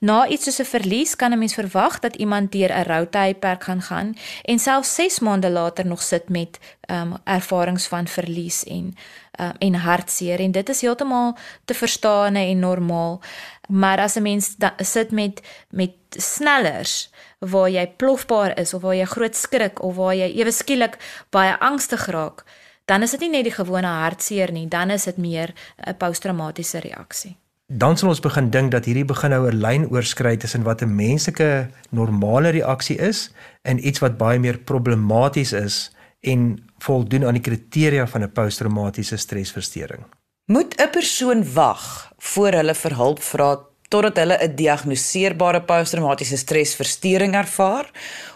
Na 0.00 0.26
iets 0.28 0.44
soos 0.44 0.58
'n 0.60 0.64
verlies 0.64 1.16
kan 1.16 1.32
'n 1.32 1.38
mens 1.38 1.54
verwag 1.54 1.98
dat 1.98 2.16
iemand 2.16 2.52
deur 2.52 2.72
'n 2.72 2.82
routydperk 2.82 3.64
gaan 3.64 3.82
gaan 3.82 4.16
en 4.42 4.58
selfs 4.58 4.94
6 4.94 5.18
maande 5.18 5.50
later 5.50 5.86
nog 5.86 6.02
sit 6.02 6.28
met 6.28 6.58
ehm 6.80 7.12
um, 7.12 7.18
ervarings 7.24 7.86
van 7.86 8.06
verlies 8.06 8.64
en 8.64 8.94
uh, 9.40 9.50
en 9.58 9.74
hartseer 9.74 10.40
en 10.40 10.50
dit 10.50 10.68
is 10.68 10.80
heeltemal 10.80 11.36
te 11.64 11.74
verstaan 11.74 12.34
en 12.34 12.58
normaal. 12.58 13.20
Maar 13.66 13.98
as 13.98 14.16
'n 14.16 14.22
mens 14.22 14.56
da, 14.56 14.74
sit 14.78 15.10
met 15.10 15.42
met 15.70 15.92
snellers 16.10 17.10
waar 17.38 17.70
jy 17.70 17.86
plofbaar 17.96 18.58
is 18.58 18.74
of 18.74 18.82
waar 18.82 18.94
jy 18.94 19.04
groot 19.04 19.36
skrik 19.36 19.82
of 19.82 19.94
waar 19.94 20.14
jy 20.14 20.32
ewe 20.38 20.50
skielik 20.50 20.98
baie 21.30 21.58
angstig 21.58 22.06
raak, 22.06 22.44
dan 22.84 23.02
is 23.02 23.10
dit 23.10 23.20
nie 23.20 23.30
net 23.30 23.44
die 23.44 23.52
gewone 23.52 23.86
hartseer 23.86 24.52
nie, 24.52 24.68
dan 24.68 24.90
is 24.90 25.04
dit 25.04 25.16
meer 25.16 25.54
'n 25.86 25.96
posttraumatiese 25.96 26.78
reaksie. 26.78 27.36
Dan 27.66 27.96
sal 27.96 28.08
ons 28.08 28.20
begin 28.20 28.50
dink 28.50 28.70
dat 28.70 28.84
hierdie 28.84 29.04
begin 29.04 29.30
nou 29.30 29.48
'n 29.50 29.60
lyn 29.60 29.88
oorskry 29.90 30.36
tussen 30.36 30.62
wat 30.62 30.82
'n 30.82 30.94
menslike 30.94 31.68
normale 31.90 32.48
reaksie 32.48 32.98
is 32.98 33.30
en 33.62 33.86
iets 33.86 33.98
wat 33.98 34.16
baie 34.16 34.38
meer 34.38 34.58
problematies 34.58 35.52
is 35.52 35.90
en 36.20 36.62
voldoen 36.78 37.26
aan 37.26 37.34
die 37.34 37.42
kriteria 37.42 38.06
van 38.06 38.22
'n 38.22 38.32
posttraumatiese 38.32 39.16
stresversteuring. 39.16 40.04
Moet 40.46 40.74
'n 40.78 40.90
persoon 40.90 41.52
wag 41.52 42.12
voor 42.18 42.52
hulle 42.52 42.74
vir 42.74 42.94
hulp 42.96 43.22
vra 43.22 43.58
totdat 43.88 44.16
hulle 44.16 44.36
'n 44.38 44.54
diagnoseerbare 44.54 45.62
posttraumatiese 45.62 46.36
stresversteuring 46.36 47.34
ervaar 47.34 47.90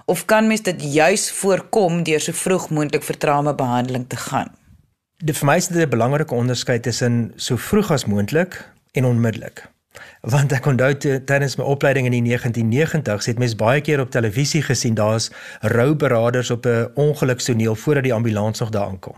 of 0.04 0.24
kan 0.24 0.46
mens 0.46 0.62
dit 0.62 0.82
juis 0.82 1.30
voorkom 1.30 2.02
deur 2.02 2.20
so 2.20 2.32
vroeg 2.32 2.70
moontlik 2.70 3.02
vir 3.02 3.18
traumabehandeling 3.18 4.08
te 4.08 4.16
gaan? 4.16 4.50
Dit 5.24 5.38
vir 5.38 5.46
my 5.46 5.56
is 5.56 5.68
dit 5.68 5.86
'n 5.86 5.88
belangrike 5.88 6.34
onderskeid 6.34 6.82
tussen 6.82 7.32
so 7.36 7.56
vroeg 7.56 7.90
as 7.90 8.04
moontlik 8.04 8.70
en 8.92 9.04
onmiddellik 9.04 9.68
want 10.22 10.52
ek 10.52 10.66
onthou 10.70 10.90
tydens 10.98 11.56
my 11.58 11.64
opleiding 11.66 12.06
in 12.06 12.14
die 12.14 12.22
1990s 12.22 13.26
het 13.30 13.40
mens 13.42 13.56
baie 13.58 13.80
keer 13.82 14.02
op 14.02 14.12
televisie 14.14 14.62
gesien 14.62 14.94
daar's 14.94 15.30
rouberaders 15.60 16.50
op 16.50 16.66
'n 16.66 16.90
ongelukstoneel 16.94 17.74
voordat 17.74 18.04
die 18.04 18.14
ambulans 18.14 18.60
nog 18.60 18.70
daar 18.70 18.86
aankom. 18.86 19.16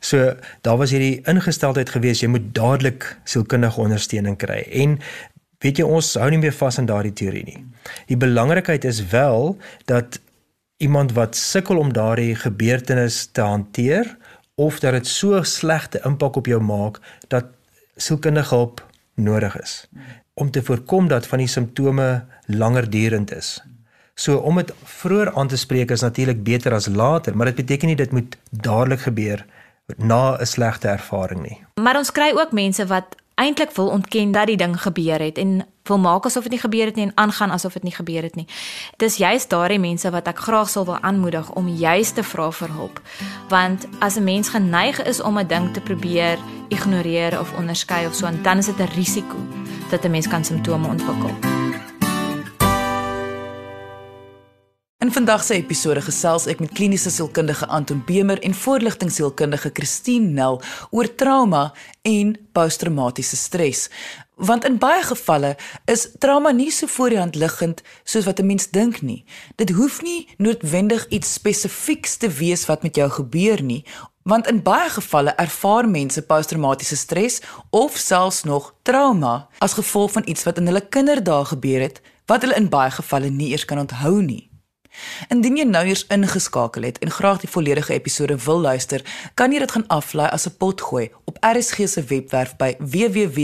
So 0.00 0.34
daar 0.60 0.76
was 0.76 0.90
hierdie 0.90 1.20
ingesteldheid 1.24 1.90
gewees 1.90 2.20
jy 2.20 2.28
moet 2.28 2.54
dadelik 2.54 3.18
sielkundige 3.24 3.80
ondersteuning 3.80 4.36
kry 4.36 4.66
en 4.70 4.98
weet 5.58 5.78
jy 5.78 5.84
ons 5.84 6.14
hou 6.14 6.30
nie 6.30 6.38
meer 6.38 6.52
vas 6.52 6.78
aan 6.78 6.86
daardie 6.86 7.12
teorie 7.12 7.44
nie. 7.44 7.64
Die 8.06 8.16
belangrikheid 8.16 8.84
is 8.84 9.06
wel 9.06 9.58
dat 9.84 10.20
iemand 10.76 11.12
wat 11.12 11.36
sukkel 11.36 11.78
om 11.78 11.92
daardie 11.92 12.34
gebeurtenis 12.34 13.28
te 13.32 13.40
hanteer 13.40 14.16
of 14.54 14.80
dat 14.80 14.92
dit 14.92 15.06
so 15.06 15.42
slegte 15.42 16.00
impak 16.04 16.36
op 16.36 16.46
jou 16.46 16.60
maak 16.62 17.00
dat 17.28 17.44
sielkundige 17.96 18.54
hulp 18.54 18.93
nodig 19.14 19.60
is 19.60 19.88
om 20.34 20.50
te 20.50 20.62
voorkom 20.62 21.08
dat 21.08 21.26
van 21.26 21.38
die 21.38 21.48
simptome 21.48 22.24
langer 22.46 22.90
durend 22.90 23.32
is. 23.32 23.62
So 24.14 24.36
om 24.36 24.56
dit 24.56 24.72
vroeër 24.82 25.32
aan 25.34 25.48
te 25.48 25.56
spreek 25.56 25.90
is 25.90 26.00
natuurlik 26.00 26.42
beter 26.42 26.74
as 26.74 26.86
later, 26.86 27.36
maar 27.36 27.46
dit 27.46 27.54
beteken 27.54 27.88
nie 27.88 27.96
dit 27.96 28.12
moet 28.12 28.36
dadelik 28.50 29.00
gebeur 29.00 29.44
na 29.96 30.38
'n 30.40 30.46
slegte 30.46 30.88
ervaring 30.88 31.42
nie. 31.42 31.64
Maar 31.74 31.96
ons 31.96 32.12
kry 32.12 32.32
ook 32.34 32.52
mense 32.52 32.86
wat 32.86 33.16
eintlik 33.34 33.70
wil 33.70 33.88
ontken 33.88 34.32
dat 34.32 34.46
die 34.46 34.56
ding 34.56 34.80
gebeur 34.80 35.20
het 35.20 35.38
en 35.38 35.66
wil 35.88 35.98
maak 35.98 36.24
asof 36.24 36.42
dit 36.42 36.52
nie 36.52 36.60
gebeur 36.60 36.86
het 36.86 36.96
nie 36.96 37.04
en 37.04 37.12
aangaan 37.14 37.50
asof 37.50 37.72
dit 37.72 37.82
nie 37.82 37.94
gebeur 37.94 38.22
het 38.22 38.36
nie. 38.36 38.46
Dis 38.96 39.16
juist 39.16 39.50
daardie 39.50 39.78
mense 39.78 40.10
wat 40.10 40.28
ek 40.28 40.40
graag 40.46 40.70
sal 40.72 40.86
wil 40.88 40.98
aanmoedig 41.00 41.50
om 41.60 41.68
juist 41.68 42.14
te 42.14 42.24
vra 42.24 42.50
vir 42.50 42.72
hulp. 42.72 43.00
Want 43.48 43.86
as 44.00 44.16
'n 44.16 44.24
mens 44.24 44.48
geneig 44.48 45.02
is 45.02 45.20
om 45.20 45.38
'n 45.38 45.46
ding 45.46 45.72
te 45.72 45.80
probeer 45.80 46.38
ignoreer 46.68 47.40
of 47.40 47.52
onderskei 47.52 48.06
of 48.06 48.14
so, 48.14 48.30
dan 48.42 48.58
is 48.58 48.66
dit 48.66 48.80
'n 48.80 48.94
risiko 48.94 49.36
dat 49.90 50.04
'n 50.04 50.10
mens 50.10 50.28
kan 50.28 50.44
simptome 50.44 50.88
ontwikkel. 50.88 51.54
In 55.04 55.12
vandag 55.12 55.42
se 55.44 55.54
episode 55.54 56.00
gesels 56.00 56.46
ek 56.48 56.62
met 56.64 56.70
kliniese 56.72 57.10
sielkundige 57.12 57.66
Anton 57.68 57.98
Bemer 58.06 58.40
en 58.40 58.54
voorligtingsielkundige 58.56 59.70
Christine 59.76 60.30
Nel 60.32 60.62
oor 60.90 61.10
trauma 61.14 61.74
en 62.02 62.30
posttraumatiese 62.56 63.36
stres. 63.36 63.90
Want 64.36 64.64
in 64.64 64.78
baie 64.78 65.02
gevalle 65.02 65.56
is 65.84 66.08
trauma 66.18 66.50
nie 66.50 66.70
so 66.70 66.86
voor 66.86 67.08
die 67.08 67.18
hand 67.18 67.34
liggend 67.34 67.82
soos 68.04 68.24
wat 68.24 68.40
'n 68.40 68.46
mens 68.46 68.70
dink 68.70 69.02
nie. 69.02 69.24
Dit 69.56 69.70
hoef 69.70 70.02
nie 70.02 70.28
noodwendig 70.36 71.06
iets 71.08 71.32
spesifieks 71.32 72.16
te 72.16 72.28
wees 72.28 72.66
wat 72.66 72.82
met 72.82 72.96
jou 72.96 73.10
gebeur 73.10 73.62
nie, 73.62 73.84
want 74.22 74.46
in 74.46 74.62
baie 74.62 74.90
gevalle 74.90 75.34
ervaar 75.36 75.88
mense 75.88 76.22
posttraumatiese 76.22 76.96
stres 76.96 77.40
of 77.70 77.96
selfs 77.96 78.42
nog 78.42 78.74
trauma 78.82 79.48
as 79.58 79.72
gevolg 79.72 80.12
van 80.12 80.22
iets 80.26 80.42
wat 80.42 80.58
in 80.58 80.66
hulle 80.66 80.88
kinderdae 80.88 81.44
gebeur 81.44 81.80
het 81.80 82.00
wat 82.26 82.40
hulle 82.40 82.56
in 82.56 82.68
baie 82.68 82.90
gevalle 82.90 83.28
nie 83.30 83.50
eers 83.50 83.64
kan 83.64 83.78
onthou 83.78 84.22
nie. 84.22 84.53
Indien 85.28 85.56
jy 85.56 85.64
nou 85.68 85.86
eers 85.86 86.06
ingeskakel 86.14 86.82
het 86.88 86.98
en 86.98 87.10
graag 87.10 87.40
die 87.40 87.50
volledige 87.50 87.92
episode 87.92 88.36
wil 88.44 88.60
luister, 88.60 89.00
kan 89.34 89.52
jy 89.52 89.58
dit 89.58 89.72
gaan 89.76 89.86
aflaai 89.88 90.30
as 90.30 90.46
'n 90.46 90.56
potgooi 90.58 91.10
op 91.24 91.38
RSG 91.40 91.88
se 91.88 92.02
webwerf 92.02 92.56
by 92.56 92.74
www.rsg.co.za. 92.78 93.40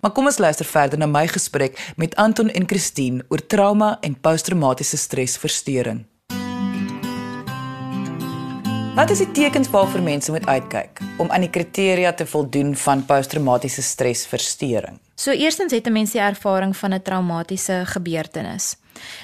Maar 0.00 0.12
kom 0.12 0.24
ons 0.24 0.38
luister 0.38 0.66
verder 0.66 0.98
na 0.98 1.06
my 1.06 1.26
gesprek 1.26 1.92
met 1.96 2.16
Anton 2.16 2.48
en 2.50 2.66
Christine 2.66 3.24
oor 3.28 3.46
trauma 3.46 3.98
en 4.00 4.20
posttraumatiese 4.20 4.96
stresversteuring. 4.96 6.17
Wat 8.98 9.10
is 9.10 9.20
die 9.22 9.30
tekens 9.30 9.70
waarvoor 9.70 10.02
mense 10.02 10.30
moet 10.30 10.46
uitkyk 10.46 10.98
om 11.22 11.30
aan 11.30 11.44
die 11.44 11.50
kriteria 11.50 12.10
te 12.12 12.26
voldoen 12.26 12.72
van 12.76 13.04
posttraumatiese 13.06 13.82
stresversteuring? 13.82 14.98
So 15.14 15.30
eerstens 15.30 15.72
het 15.72 15.86
'n 15.86 15.92
mens 15.92 16.10
die 16.10 16.20
ervaring 16.20 16.76
van 16.76 16.94
'n 16.94 17.02
traumatiese 17.02 17.82
gebeurtenis. 17.84 18.76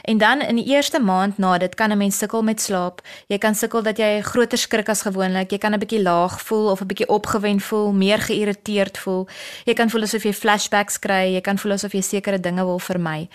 En 0.03 0.19
dan 0.19 0.41
in 0.41 0.55
die 0.55 0.65
eerste 0.67 1.01
maand 1.01 1.39
na 1.39 1.59
dit 1.59 1.75
kan 1.75 1.91
'n 1.91 1.97
mens 1.97 2.19
sukkel 2.19 2.43
met 2.43 2.61
slaap. 2.61 3.01
Jy 3.27 3.39
kan 3.39 3.55
sukkel 3.55 3.83
dat 3.83 3.97
jy 3.99 4.21
groter 4.21 4.59
skrik 4.59 4.89
as 4.89 5.03
gewoonlik. 5.03 5.51
Jy 5.51 5.59
kan 5.59 5.73
'n 5.73 5.79
bietjie 5.79 6.03
laag 6.03 6.41
voel 6.41 6.71
of 6.71 6.81
'n 6.81 6.87
bietjie 6.87 7.09
opgewend 7.09 7.63
voel, 7.63 7.93
meer 7.93 8.19
geïrriteerd 8.19 8.99
voel. 8.99 9.29
Jy 9.65 9.73
kan 9.73 9.91
voel 9.91 10.03
asof 10.03 10.23
jy 10.23 10.33
flashbacks 10.33 10.99
kry. 10.99 11.33
Jy 11.33 11.41
kan 11.41 11.59
voel 11.59 11.73
asof 11.73 11.93
jy 11.93 12.01
sekere 12.01 12.41
dinge 12.41 12.65
wil 12.65 12.79
vermy. 12.79 13.29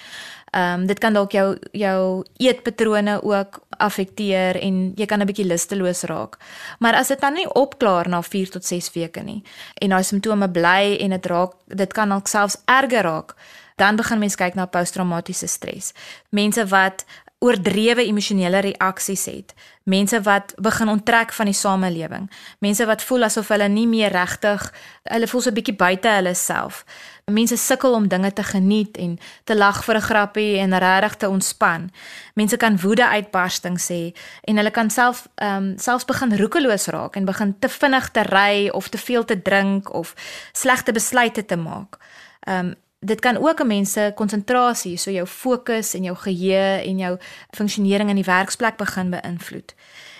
Ehm 0.52 0.82
um, 0.82 0.86
dit 0.88 1.00
kan 1.00 1.14
dalk 1.14 1.32
jou 1.32 1.58
jou 1.72 2.24
eetpatrone 2.38 3.20
ook 3.24 3.60
affekteer 3.70 4.58
en 4.62 4.94
jy 4.96 5.06
kan 5.06 5.22
'n 5.22 5.26
bietjie 5.26 5.46
lusteloos 5.46 6.04
raak. 6.04 6.38
Maar 6.80 6.94
as 6.96 7.08
dit 7.08 7.22
dan 7.22 7.34
nie 7.34 7.54
opklaar 7.54 8.10
na 8.10 8.22
4 8.22 8.50
tot 8.50 8.66
6 8.66 8.92
weke 8.94 9.22
nie 9.22 9.44
en 9.74 9.90
daai 9.90 10.04
simptome 10.04 10.50
bly 10.50 10.98
en 11.00 11.10
dit 11.10 11.26
raak 11.26 11.52
dit 11.68 11.94
kan 11.94 12.10
dalk 12.10 12.28
selfs 12.28 12.58
erger 12.66 13.04
raak, 13.04 13.36
dan 13.76 13.96
begin 13.96 14.20
mens 14.20 14.36
kyk 14.36 14.56
na 14.56 14.66
posttraumatiese 14.66 15.48
stres. 15.48 15.94
Mense 16.30 16.68
wat 16.68 17.06
oordrewe 17.40 18.04
emosionele 18.04 18.60
reaksies 18.60 19.26
het. 19.26 19.54
Mense 19.84 20.20
wat 20.22 20.52
begin 20.58 20.90
onttrek 20.92 21.32
van 21.34 21.48
die 21.48 21.56
samelewing. 21.56 22.28
Mense 22.60 22.86
wat 22.86 23.04
voel 23.04 23.24
asof 23.30 23.48
hulle 23.54 23.70
nie 23.72 23.88
meer 23.88 24.12
regtig, 24.12 24.66
hulle 25.08 25.28
voel 25.28 25.42
so 25.42 25.50
'n 25.50 25.54
bietjie 25.54 25.76
buite 25.76 26.08
hulle 26.08 26.34
self. 26.36 26.84
Mense 27.26 27.58
sukkel 27.58 27.94
om 27.94 28.08
dinge 28.08 28.34
te 28.34 28.44
geniet 28.44 28.98
en 28.98 29.20
te 29.44 29.56
lag 29.56 29.84
vir 29.84 29.96
'n 29.96 30.02
grappie 30.02 30.58
en 30.58 30.78
regtig 30.78 31.16
te 31.16 31.30
ontspan. 31.30 31.92
Mense 32.34 32.58
kan 32.58 32.80
woede 32.80 33.08
uitbarstings 33.08 33.90
hê 33.90 34.14
en 34.44 34.58
hulle 34.58 34.72
kan 34.72 34.90
self 34.90 35.28
ehm 35.36 35.56
um, 35.56 35.78
selfs 35.78 36.06
begin 36.06 36.38
roekeloos 36.38 36.88
raak 36.88 37.16
en 37.16 37.26
begin 37.26 37.60
te 37.60 37.70
vinnig 37.70 38.10
te 38.10 38.22
ry 38.22 38.70
of 38.70 38.88
te 38.88 38.98
veel 38.98 39.26
te 39.26 39.42
drink 39.42 39.94
of 39.94 40.14
slegte 40.52 40.92
besluite 40.92 41.46
te 41.46 41.56
maak. 41.56 41.98
Ehm 42.40 42.66
um, 42.66 42.76
dit 43.00 43.20
kan 43.20 43.38
ook 43.38 43.60
'n 43.60 43.68
mens 43.68 43.92
se 43.92 44.12
konsentrasie, 44.16 44.98
so 44.98 45.12
jou 45.12 45.28
fokus 45.28 45.94
en 45.94 46.04
jou 46.04 46.18
geheue 46.18 46.82
en 46.84 46.98
jou 46.98 47.18
funksionering 47.50 48.10
in 48.10 48.16
die 48.16 48.24
werksplek 48.24 48.78
begin 48.78 49.10
beïnvloed. 49.10 49.74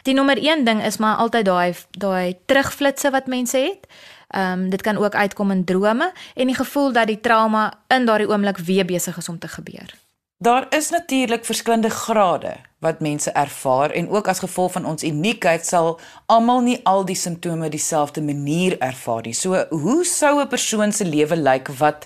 Die 0.04 0.14
nommer 0.14 0.38
1 0.38 0.64
ding 0.66 0.84
is 0.86 0.98
maar 0.98 1.16
altyd 1.16 1.46
daai 1.46 1.76
daai 1.92 2.38
terugflitsse 2.46 3.12
wat 3.12 3.28
mense 3.28 3.58
het. 3.58 3.88
Ehm 4.28 4.60
um, 4.60 4.70
dit 4.70 4.82
kan 4.82 4.98
ook 4.98 5.16
uitkom 5.16 5.52
in 5.52 5.64
drome 5.64 6.12
en 6.36 6.46
die 6.46 6.56
gevoel 6.56 6.92
dat 6.92 7.08
die 7.08 7.20
trauma 7.20 7.74
in 7.88 8.06
daardie 8.06 8.30
oomblik 8.30 8.58
weer 8.58 8.86
besig 8.86 9.18
is 9.18 9.30
om 9.30 9.40
te 9.40 9.48
gebeur. 9.48 9.96
Daar 10.38 10.66
is 10.70 10.90
natuurlik 10.90 11.46
verskillende 11.46 11.90
grade 11.90 12.56
wat 12.80 13.00
mense 13.00 13.32
ervaar 13.32 13.90
en 13.90 14.10
ook 14.10 14.28
as 14.28 14.40
gevolg 14.40 14.72
van 14.72 14.86
ons 14.86 15.04
uniekheid 15.04 15.66
sal 15.66 16.00
almal 16.26 16.62
nie 16.62 16.80
al 16.84 17.06
die 17.06 17.16
simptome 17.16 17.70
dieselfde 17.70 18.22
manier 18.22 18.78
ervaar 18.78 19.22
nie. 19.22 19.34
So 19.34 19.66
hoe 19.70 20.06
sou 20.06 20.42
'n 20.42 20.48
persoon 20.48 20.92
se 20.92 21.06
lewe 21.06 21.36
lyk 21.36 21.68
wat 21.68 22.06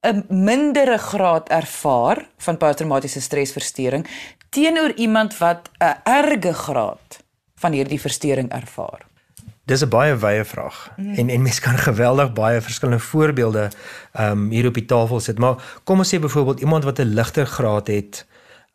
'n 0.00 0.24
mindere 0.28 0.98
graad 0.98 1.48
ervaar 1.48 2.28
van 2.36 2.56
posttraumatiese 2.56 3.20
stresversteuring 3.20 4.06
teenoor 4.48 4.92
iemand 4.96 5.38
wat 5.38 5.70
'n 5.78 5.96
erge 6.04 6.52
graad 6.52 7.24
van 7.54 7.72
hierdie 7.72 8.00
versteuring 8.00 8.52
ervaar? 8.52 9.06
Dis 9.64 9.82
'n 9.82 9.88
baie 9.88 10.16
wye 10.16 10.44
vraag. 10.44 10.92
Mm. 10.96 11.14
En 11.14 11.28
en 11.28 11.42
mens 11.42 11.60
kan 11.60 11.78
geweldig 11.78 12.32
baie 12.32 12.60
verskillende 12.60 13.02
voorbeelde 13.02 13.70
ehm 14.12 14.30
um, 14.30 14.50
hier 14.50 14.66
op 14.66 14.74
die 14.74 14.84
tafel 14.84 15.20
sit, 15.20 15.38
maar 15.38 15.80
kom 15.84 15.98
ons 15.98 16.14
sê 16.14 16.18
byvoorbeeld 16.20 16.60
iemand 16.60 16.84
wat 16.84 16.98
'n 16.98 17.14
ligter 17.14 17.46
graad 17.46 17.86
het 17.86 18.26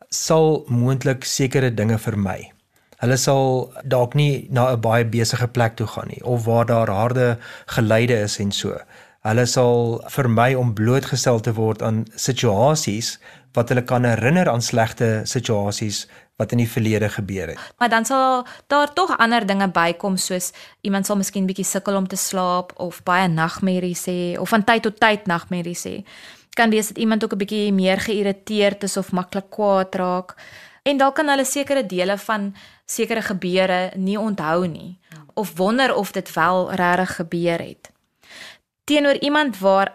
sal 0.08 0.64
moontlik 0.68 1.24
sekere 1.24 1.74
dinge 1.74 1.98
vermy. 1.98 2.52
Hulle 2.96 3.16
sal 3.16 3.72
dalk 3.84 4.14
nie 4.14 4.46
na 4.50 4.72
'n 4.72 4.80
baie 4.80 5.04
besige 5.04 5.48
plek 5.48 5.76
toe 5.76 5.86
gaan 5.86 6.08
nie 6.08 6.24
of 6.24 6.44
waar 6.44 6.66
daar 6.66 6.90
harde 6.90 7.38
geleide 7.66 8.20
is 8.20 8.38
en 8.38 8.52
so 8.52 8.78
Hulle 9.22 9.44
sal 9.46 10.00
vermy 10.10 10.54
om 10.58 10.72
blootgestel 10.74 11.38
te 11.40 11.52
word 11.54 11.82
aan 11.86 12.02
situasies 12.18 13.20
wat 13.54 13.68
hulle 13.70 13.84
kan 13.86 14.02
herinner 14.08 14.48
aan 14.50 14.64
slegte 14.64 15.20
situasies 15.30 16.06
wat 16.40 16.54
in 16.56 16.62
die 16.64 16.70
verlede 16.70 17.06
gebeur 17.12 17.52
het. 17.52 17.60
Maar 17.78 17.92
dan 17.92 18.04
sal 18.08 18.46
daar 18.66 18.90
tog 18.92 19.14
ander 19.18 19.46
dinge 19.46 19.68
bykom 19.70 20.16
soos 20.16 20.50
iemand 20.80 21.06
sal 21.06 21.20
miskien 21.20 21.46
bietjie 21.46 21.68
sukkel 21.68 21.96
om 22.00 22.08
te 22.08 22.18
slaap 22.18 22.72
of 22.82 22.98
baie 23.06 23.28
nagmerries 23.28 24.08
hê 24.10 24.34
of 24.42 24.50
van 24.50 24.64
tyd 24.66 24.82
tot 24.88 24.98
tyd 24.98 25.30
nagmerries 25.30 25.86
hê. 25.86 26.02
Kan 26.58 26.74
wees 26.74 26.90
dat 26.90 26.98
iemand 26.98 27.24
ook 27.24 27.32
'n 27.32 27.42
bietjie 27.44 27.72
meer 27.72 28.00
geïrriteerd 28.00 28.82
is 28.82 28.96
of 28.96 29.12
maklik 29.12 29.50
kwaad 29.50 29.94
raak. 29.94 30.34
En 30.82 30.96
dalk 30.96 31.14
kan 31.14 31.28
hulle 31.28 31.44
sekere 31.44 31.86
dele 31.86 32.18
van 32.18 32.54
sekere 32.86 33.22
gebeure 33.22 33.92
nie 33.96 34.18
onthou 34.18 34.66
nie 34.66 34.98
of 35.34 35.56
wonder 35.56 35.94
of 35.94 36.12
dit 36.12 36.32
wel 36.32 36.72
regtig 36.74 37.16
gebeur 37.16 37.58
het. 37.58 37.91
Teenoor 38.84 39.18
iemand 39.20 39.58
waar 39.58 39.92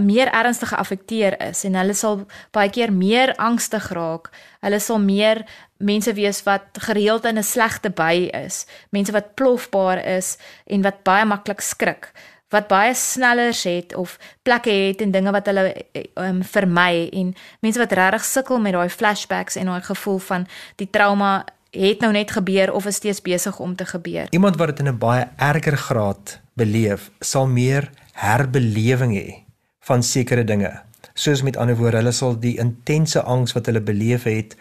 meer 0.00 0.32
ernstig 0.32 0.68
geaffekteer 0.68 1.40
is 1.40 1.64
en 1.64 1.74
hulle 1.74 1.94
sal 1.94 2.24
baie 2.54 2.70
keer 2.70 2.92
meer 2.92 3.34
angstig 3.40 3.88
raak. 3.94 4.30
Hulle 4.64 4.80
sal 4.82 5.00
meer 5.00 5.44
mense 5.76 6.12
wees 6.16 6.42
wat 6.46 6.80
gereeld 6.88 7.24
in 7.24 7.38
'n 7.38 7.42
slegte 7.42 7.90
by 7.90 8.28
is, 8.32 8.66
mense 8.90 9.12
wat 9.12 9.34
plofbaar 9.34 10.04
is 10.04 10.36
en 10.66 10.82
wat 10.82 11.02
baie 11.02 11.24
maklik 11.24 11.60
skrik, 11.60 12.12
wat 12.50 12.68
baie 12.68 12.94
snellers 12.94 13.62
het 13.62 13.94
of 13.94 14.18
plekke 14.42 14.70
het 14.70 15.00
en 15.00 15.10
dinge 15.10 15.32
wat 15.32 15.46
hulle 15.46 15.74
um, 16.14 16.42
vermy 16.42 17.08
en 17.12 17.34
mense 17.60 17.78
wat 17.78 17.92
regtig 17.92 18.24
sukkel 18.24 18.58
met 18.58 18.72
daai 18.72 18.88
flashbacks 18.88 19.56
en 19.56 19.66
daai 19.66 19.82
gevoel 19.82 20.18
van 20.18 20.46
die 20.76 20.90
trauma 20.90 21.44
het 21.70 22.00
nou 22.00 22.12
net 22.12 22.30
gebeur 22.30 22.72
of 22.72 22.86
is 22.86 22.96
steeds 22.96 23.22
besig 23.22 23.58
om 23.58 23.76
te 23.76 23.84
gebeur. 23.84 24.26
Iemand 24.30 24.56
wat 24.56 24.66
dit 24.66 24.78
in 24.78 24.88
'n 24.92 24.98
baie 24.98 25.28
erger 25.36 25.76
graad 25.76 26.40
beleef, 26.56 27.10
sal 27.20 27.48
meer 27.48 27.90
herbelewing 28.16 29.14
hê 29.16 29.42
van 29.86 30.02
sekere 30.02 30.44
dinge. 30.44 30.72
Soos 31.16 31.42
met 31.46 31.56
ander 31.56 31.76
woorde, 31.78 32.00
hulle 32.00 32.12
sal 32.16 32.36
die 32.40 32.56
intense 32.60 33.20
angs 33.22 33.54
wat 33.56 33.68
hulle 33.70 33.84
beleef 33.84 34.26
het 34.28 34.56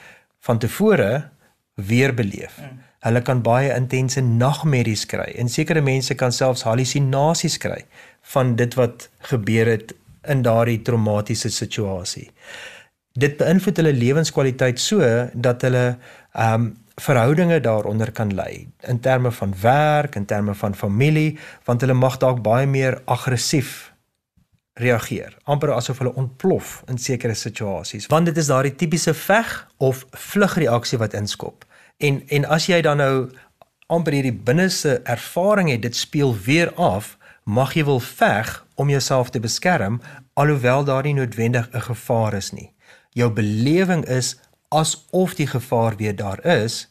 van 0.46 0.60
tevore 0.62 1.30
weer 1.75 2.14
beleef. 2.16 2.60
Mm. 2.62 2.84
Hulle 3.06 3.22
kan 3.22 3.42
baie 3.46 3.74
intense 3.75 4.22
nagmerries 4.24 5.06
kry 5.10 5.28
en 5.40 5.52
sekere 5.52 5.84
mense 5.86 6.16
kan 6.18 6.34
selfs 6.34 6.66
halusinasies 6.66 7.60
kry 7.62 7.84
van 8.34 8.56
dit 8.60 8.74
wat 8.80 9.10
gebeur 9.30 9.70
het 9.70 9.94
in 10.32 10.42
daardie 10.46 10.80
traumatiese 10.82 11.52
situasie. 11.54 12.30
Dit 13.16 13.38
beïnvloed 13.40 13.78
hulle 13.82 13.94
lewenskwaliteit 13.96 14.82
so 14.82 15.06
dat 15.34 15.68
hulle 15.68 15.86
ehm 16.34 16.66
um, 16.66 16.74
verhoudinge 17.02 17.60
daaronder 17.60 18.12
kan 18.12 18.32
lê 18.34 18.68
in 18.88 19.00
terme 19.00 19.32
van 19.32 19.54
werk, 19.62 20.16
in 20.16 20.25
terme 20.25 20.54
van 20.56 20.75
familie, 20.75 21.38
want 21.66 21.82
hulle 21.82 21.94
mag 21.94 22.18
dalk 22.18 22.42
baie 22.42 22.68
meer 22.68 23.02
aggressief 23.06 23.94
reageer, 24.80 25.38
amper 25.44 25.72
asof 25.72 26.00
hulle 26.04 26.14
ontplof 26.20 26.82
in 26.92 26.98
sekere 27.00 27.36
situasies, 27.36 28.08
want 28.12 28.28
dit 28.28 28.38
is 28.38 28.52
daardie 28.52 28.75
tipiese 28.75 29.14
veg 29.14 29.52
of 29.78 30.06
vlugreaksie 30.12 31.00
wat 31.00 31.16
inskop. 31.16 31.66
En 31.98 32.22
en 32.28 32.48
as 32.52 32.68
jy 32.68 32.82
dan 32.84 33.00
nou 33.00 33.30
amper 33.88 34.18
hierdie 34.18 34.36
binneste 34.36 35.00
ervaring 35.04 35.70
het, 35.72 35.82
dit 35.82 35.96
speel 35.96 36.36
weer 36.46 36.74
af, 36.75 37.16
mag 37.46 37.75
jy 37.78 37.86
wil 37.86 38.00
veg 38.00 38.52
om 38.75 38.90
jouself 38.90 39.30
te 39.30 39.40
beskerm 39.40 40.02
alhoewel 40.34 40.84
daar 40.84 41.04
nie 41.04 41.14
noodwendig 41.14 41.70
'n 41.72 41.88
gevaar 41.92 42.34
is 42.34 42.52
nie. 42.52 42.74
Jou 43.12 43.32
belewing 43.32 44.06
is 44.06 44.36
asof 44.69 45.36
die 45.36 45.48
gevaar 45.48 45.95
weer 45.95 46.15
daar 46.15 46.45
is, 46.45 46.88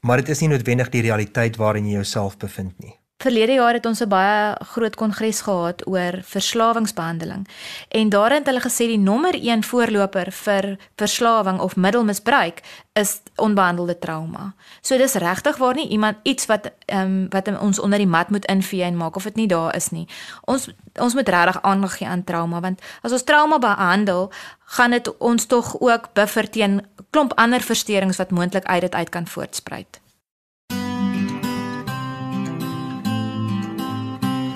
maar 0.00 0.16
dit 0.22 0.28
is 0.28 0.40
nie 0.40 0.48
noodwendig 0.48 0.88
die 0.88 1.02
realiteit 1.02 1.56
waarin 1.56 1.86
jy 1.86 1.98
jouself 2.00 2.36
bevind 2.36 2.78
nie. 2.78 2.94
Verlede 3.16 3.52
jaar 3.52 3.72
het 3.72 3.86
ons 3.86 4.00
'n 4.00 4.08
baie 4.08 4.56
groot 4.60 4.94
kongres 4.94 5.40
gehad 5.40 5.86
oor 5.88 6.20
verslawingsbehandeling. 6.22 7.48
En 7.88 8.08
daarin 8.08 8.38
het 8.38 8.46
hulle 8.46 8.60
gesê 8.60 8.86
die 8.86 8.98
nommer 8.98 9.34
1 9.34 9.64
voorloper 9.64 10.32
vir 10.32 10.78
verslawing 10.96 11.60
of 11.60 11.76
middelmisbruik 11.76 12.60
is 12.92 13.20
onbehandelde 13.36 13.98
trauma. 13.98 14.54
So 14.80 14.96
dis 14.96 15.14
regtig 15.14 15.56
waar 15.56 15.74
nie 15.74 15.88
iemand 15.88 16.16
iets 16.22 16.46
wat 16.46 16.72
ehm 16.84 17.00
um, 17.00 17.26
wat 17.28 17.60
ons 17.60 17.78
onder 17.78 17.98
die 17.98 18.06
mat 18.06 18.30
moet 18.30 18.44
invee 18.44 18.82
en 18.82 18.96
maak 18.96 19.16
of 19.16 19.22
dit 19.22 19.34
nie 19.34 19.48
daar 19.48 19.76
is 19.76 19.90
nie. 19.90 20.08
Ons 20.44 20.68
ons 20.94 21.14
moet 21.14 21.28
regtig 21.28 21.62
aandag 21.62 21.96
gee 21.96 22.08
aan 22.08 22.24
trauma 22.24 22.60
want 22.60 22.80
as 23.02 23.12
ons 23.12 23.24
trauma 23.24 23.58
behandel, 23.58 24.32
gaan 24.64 24.90
dit 24.90 25.18
ons 25.18 25.46
tog 25.46 25.80
ook 25.80 26.12
buffer 26.12 26.50
teen 26.50 26.86
klomp 27.10 27.32
ander 27.34 27.60
versteurings 27.60 28.16
wat 28.16 28.30
moontlik 28.30 28.64
uit 28.64 28.80
dit 28.80 28.94
uit 28.94 29.08
kan 29.08 29.26
voortspruit. 29.26 30.00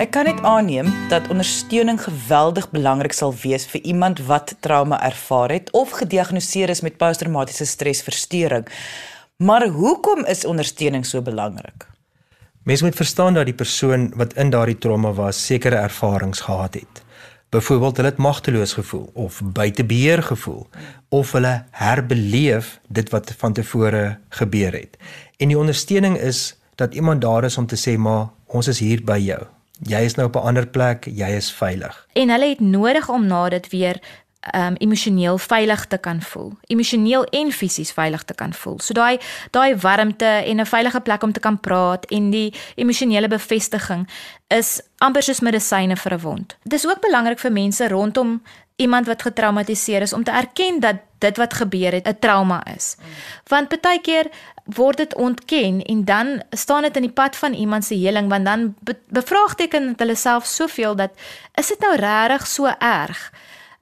Ek 0.01 0.09
kan 0.15 0.25
net 0.25 0.39
aanneem 0.41 0.87
dat 1.11 1.27
ondersteuning 1.29 1.99
geweldig 2.01 2.71
belangrik 2.73 3.13
sal 3.13 3.35
wees 3.43 3.67
vir 3.69 3.83
iemand 3.85 4.23
wat 4.25 4.55
trauma 4.65 4.97
ervaar 5.05 5.51
het 5.53 5.67
of 5.77 5.91
gediagnoseer 5.99 6.73
is 6.73 6.81
met 6.81 6.97
posttraumatiese 6.97 7.67
stresversteuring. 7.69 8.65
Maar 9.45 9.67
hoekom 9.67 10.25
is 10.25 10.41
ondersteuning 10.45 11.05
so 11.05 11.21
belangrik? 11.21 11.85
Mens 12.63 12.81
moet 12.81 12.97
verstaan 12.97 13.37
dat 13.37 13.45
die 13.45 13.53
persoon 13.53 14.09
wat 14.17 14.33
in 14.33 14.49
daardie 14.49 14.77
trauma 14.77 15.13
was, 15.13 15.45
sekere 15.45 15.75
ervarings 15.75 16.41
gehad 16.49 16.81
het. 16.81 17.03
Byvoorbeeld 17.53 18.01
hulle 18.01 18.09
het 18.09 18.17
magteloos 18.17 18.73
gevoel 18.73 19.09
of 19.13 19.41
buite 19.53 19.85
beheer 19.85 20.23
gevoel 20.23 20.67
of 21.09 21.37
hulle 21.37 21.55
herbeleef 21.77 22.79
dit 22.87 23.13
wat 23.13 23.33
van 23.37 23.53
tevore 23.53 24.17
gebeur 24.29 24.73
het. 24.73 24.97
En 25.37 25.53
die 25.53 25.61
ondersteuning 25.61 26.17
is 26.17 26.55
dat 26.75 26.93
iemand 26.93 27.21
daar 27.21 27.43
is 27.43 27.57
om 27.57 27.69
te 27.69 27.77
sê 27.77 27.97
maar 27.97 28.31
ons 28.45 28.67
is 28.67 28.79
hier 28.79 29.05
by 29.05 29.21
jou. 29.21 29.43
Jy 29.87 29.99
is 30.05 30.15
nou 30.15 30.27
op 30.27 30.35
'n 30.35 30.47
ander 30.47 30.67
plek, 30.67 31.05
jy 31.05 31.29
is 31.29 31.51
veilig. 31.51 32.07
En 32.13 32.29
hulle 32.29 32.49
het 32.49 32.59
nodig 32.59 33.09
om 33.09 33.25
na 33.25 33.49
dit 33.49 33.69
weer 33.69 33.99
um 34.55 34.75
emosioneel 34.75 35.37
veilig 35.37 35.85
te 35.85 35.97
kan 35.97 36.21
voel. 36.21 36.53
Emosioneel 36.67 37.23
en 37.23 37.51
fisies 37.51 37.91
veilig 37.91 38.23
te 38.23 38.33
kan 38.33 38.53
voel. 38.53 38.79
So 38.79 38.93
daai 38.93 39.19
daai 39.51 39.75
warmte 39.75 40.25
en 40.25 40.59
'n 40.59 40.65
veilige 40.65 40.99
plek 41.01 41.23
om 41.23 41.31
te 41.31 41.39
kan 41.39 41.59
praat 41.59 42.05
en 42.05 42.29
die 42.29 42.53
emosionele 42.75 43.27
bevestiging 43.27 44.09
is 44.47 44.81
amper 44.97 45.23
soos 45.23 45.39
medisyne 45.39 45.95
vir 45.95 46.13
'n 46.13 46.19
wond. 46.19 46.57
Dit 46.63 46.73
is 46.73 46.87
ook 46.87 47.01
belangrik 47.01 47.39
vir 47.39 47.51
mense 47.51 47.87
rondom 47.87 48.41
iemand 48.75 49.07
wat 49.07 49.21
getraumatiseer 49.21 50.01
is 50.01 50.13
om 50.13 50.23
te 50.23 50.31
erken 50.31 50.79
dat 50.79 50.95
dit 51.17 51.37
wat 51.37 51.53
gebeur 51.53 51.91
het 51.91 52.07
'n 52.07 52.19
trauma 52.19 52.65
is. 52.75 52.95
Want 53.47 53.81
baie 53.81 54.01
keer 54.01 54.29
word 54.65 54.97
dit 54.97 55.15
ontken 55.15 55.81
en 55.81 56.05
dan 56.05 56.43
staan 56.49 56.81
dit 56.81 56.95
in 56.95 57.01
die 57.01 57.11
pad 57.11 57.35
van 57.35 57.53
iemand 57.53 57.85
se 57.85 57.95
heling 57.95 58.29
want 58.29 58.45
dan 58.45 58.75
be 58.79 58.95
bevraagteken 59.07 59.87
dit 59.87 59.99
hulle 59.99 60.15
self 60.15 60.45
soveel 60.45 60.95
dat 60.95 61.11
is 61.53 61.67
dit 61.67 61.79
nou 61.79 61.95
regtig 61.95 62.47
so 62.47 62.65
erg? 62.79 63.33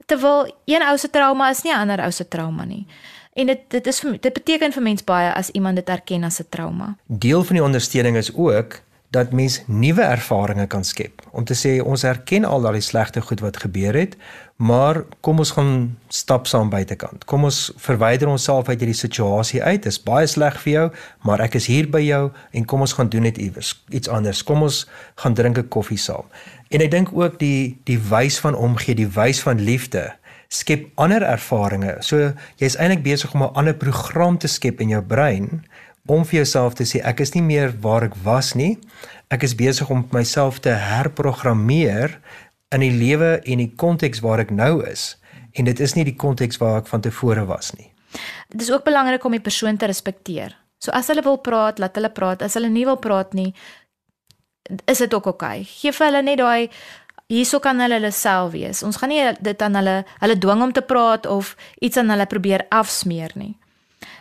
Terwyl 0.06 0.54
een 0.64 0.82
ou 0.82 0.98
se 0.98 1.10
trauma 1.10 1.50
is 1.50 1.62
nie 1.62 1.72
'n 1.72 1.78
ander 1.78 2.00
ou 2.00 2.10
se 2.10 2.28
trauma 2.28 2.64
nie. 2.64 2.86
En 3.32 3.46
dit 3.46 3.60
dit 3.68 3.86
is 3.86 4.00
dit 4.20 4.32
beteken 4.32 4.72
vir 4.72 4.82
mens 4.82 5.04
baie 5.04 5.32
as 5.32 5.50
iemand 5.50 5.76
dit 5.76 5.88
erken 5.88 6.24
as 6.24 6.40
'n 6.40 6.46
trauma. 6.48 6.96
Deel 7.06 7.44
van 7.44 7.56
die 7.56 7.64
ondersteuning 7.64 8.16
is 8.16 8.34
ook 8.34 8.80
dat 9.10 9.32
mens 9.32 9.62
nuwe 9.66 10.02
ervarings 10.02 10.66
kan 10.70 10.84
skep. 10.84 11.22
Om 11.30 11.44
te 11.44 11.54
sê 11.58 11.80
ons 11.82 12.04
erken 12.06 12.44
al 12.46 12.62
daai 12.62 12.80
slegte 12.80 13.20
goed 13.20 13.40
wat 13.42 13.58
gebeur 13.58 13.96
het, 13.98 14.14
maar 14.56 15.02
kom 15.20 15.42
ons 15.42 15.50
gaan 15.56 15.72
stap 16.08 16.46
saam 16.46 16.70
buitekant. 16.70 17.24
Kom 17.24 17.44
ons 17.48 17.72
verwyder 17.82 18.30
onsself 18.30 18.68
uit 18.68 18.78
hierdie 18.78 18.98
situasie 18.98 19.62
uit. 19.62 19.82
Dit 19.82 19.90
is 19.90 19.98
baie 20.02 20.28
sleg 20.30 20.60
vir 20.62 20.72
jou, 20.72 20.86
maar 21.26 21.42
ek 21.42 21.58
is 21.58 21.66
hier 21.66 21.90
by 21.90 22.02
jou 22.04 22.28
en 22.54 22.68
kom 22.70 22.86
ons 22.86 22.94
gaan 22.94 23.10
doen 23.10 23.26
dit 23.26 23.42
iewers, 23.48 23.74
iets 23.90 24.08
anders. 24.08 24.44
Kom 24.46 24.62
ons 24.62 24.84
gaan 25.22 25.34
drink 25.34 25.58
'n 25.58 25.68
koffie 25.68 25.98
saam. 25.98 26.30
En 26.70 26.80
ek 26.80 26.90
dink 26.90 27.08
ook 27.12 27.38
die 27.38 27.78
die 27.84 27.98
wys 27.98 28.38
van 28.38 28.54
omgee, 28.54 28.94
die 28.94 29.10
wys 29.10 29.42
van 29.42 29.58
liefde 29.58 30.14
skep 30.48 30.88
ander 30.94 31.22
ervarings. 31.22 32.06
So 32.06 32.32
jy's 32.58 32.76
eintlik 32.76 33.02
besig 33.02 33.34
om 33.34 33.42
'n 33.42 33.54
ander 33.54 33.74
program 33.74 34.38
te 34.38 34.48
skep 34.48 34.80
in 34.80 34.88
jou 34.88 35.02
brein 35.02 35.64
om 36.06 36.24
vir 36.24 36.40
jouself 36.40 36.76
te 36.78 36.86
sê 36.88 37.00
ek 37.06 37.20
is 37.24 37.34
nie 37.34 37.44
meer 37.44 37.74
waar 37.82 38.06
ek 38.08 38.16
was 38.24 38.54
nie. 38.58 38.78
Ek 39.30 39.44
is 39.46 39.56
besig 39.56 39.90
om 39.92 40.06
myself 40.14 40.60
te 40.64 40.72
herprogrammeer 40.74 42.16
in 42.74 42.84
die 42.84 42.94
lewe 42.94 43.38
en 43.44 43.62
die 43.62 43.72
konteks 43.76 44.22
waar 44.24 44.42
ek 44.42 44.52
nou 44.54 44.80
is 44.86 45.16
en 45.58 45.66
dit 45.66 45.80
is 45.82 45.96
nie 45.96 46.06
die 46.06 46.16
konteks 46.16 46.60
waar 46.62 46.80
ek 46.82 46.90
van 46.90 47.02
tevore 47.02 47.44
was 47.48 47.72
nie. 47.74 47.90
Dit 48.50 48.62
is 48.62 48.70
ook 48.70 48.84
belangrik 48.86 49.24
om 49.24 49.34
die 49.34 49.42
persoon 49.42 49.76
te 49.76 49.86
respekteer. 49.90 50.54
So 50.80 50.94
as 50.96 51.10
hulle 51.10 51.22
wil 51.26 51.38
praat, 51.42 51.78
laat 51.78 51.98
hulle 51.98 52.10
praat. 52.14 52.42
As 52.42 52.56
hulle 52.56 52.70
nie 52.72 52.86
wil 52.88 52.98
praat 53.02 53.34
nie, 53.36 53.50
is 54.86 55.02
dit 55.02 55.14
ook 55.14 55.26
oukei. 55.32 55.60
Okay. 55.62 55.68
Geef 55.82 55.98
hulle 56.02 56.22
net 56.22 56.38
daai 56.40 56.70
hierso 57.30 57.60
kan 57.62 57.78
hulle 57.82 57.98
hulle 57.98 58.12
self 58.14 58.54
wees. 58.54 58.82
Ons 58.86 58.98
gaan 58.98 59.12
nie 59.12 59.22
dit 59.42 59.62
aan 59.62 59.78
hulle 59.78 59.96
hulle 60.22 60.38
dwing 60.38 60.62
om 60.62 60.72
te 60.74 60.82
praat 60.82 61.26
of 61.30 61.56
iets 61.82 61.98
aan 62.00 62.10
hulle 62.10 62.26
probeer 62.30 62.66
afsmeer 62.70 63.34
nie 63.38 63.54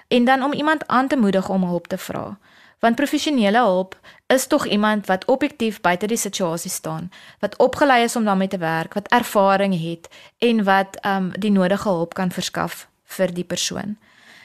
en 0.10 0.26
dan 0.26 0.44
om 0.44 0.54
iemand 0.54 0.88
aan 0.88 1.08
te 1.08 1.18
moedig 1.18 1.50
om 1.50 1.64
hulp 1.64 1.88
te 1.88 1.98
vra. 1.98 2.38
Want 2.80 2.96
professionele 2.96 3.58
hulp 3.58 4.00
is 4.28 4.48
tog 4.48 4.66
iemand 4.66 5.06
wat 5.06 5.26
objektief 5.26 5.82
buite 5.82 6.08
die 6.08 6.18
situasie 6.18 6.72
staan, 6.72 7.12
wat 7.40 7.58
opgelei 7.58 8.04
is 8.04 8.16
om 8.16 8.24
daarmee 8.24 8.48
te 8.48 8.58
werk, 8.58 8.94
wat 8.94 9.08
ervaring 9.08 9.76
het 9.82 10.08
en 10.38 10.64
wat 10.64 11.00
um 11.06 11.32
die 11.40 11.52
nodige 11.52 11.90
hulp 11.90 12.14
kan 12.14 12.32
verskaf 12.32 12.88
vir 13.04 13.34
die 13.34 13.44
persoon. 13.44 13.98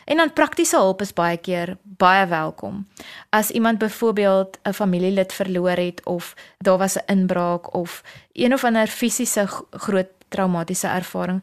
En 0.04 0.16
dan 0.16 0.32
praktiese 0.32 0.76
hulp 0.76 1.00
is 1.00 1.12
baie 1.12 1.36
keer 1.36 1.76
baie 1.82 2.26
welkom. 2.26 2.86
As 3.30 3.50
iemand 3.50 3.78
byvoorbeeld 3.78 4.58
'n 4.62 4.72
familielid 4.72 5.32
verloor 5.32 5.76
het 5.76 6.04
of 6.04 6.34
daar 6.58 6.78
was 6.78 6.96
'n 6.96 7.06
inbraak 7.06 7.74
of 7.74 8.02
een 8.32 8.52
of 8.52 8.64
ander 8.64 8.86
fisiese 8.86 9.46
groot 9.70 10.08
traumatiese 10.28 10.86
ervaring, 10.86 11.42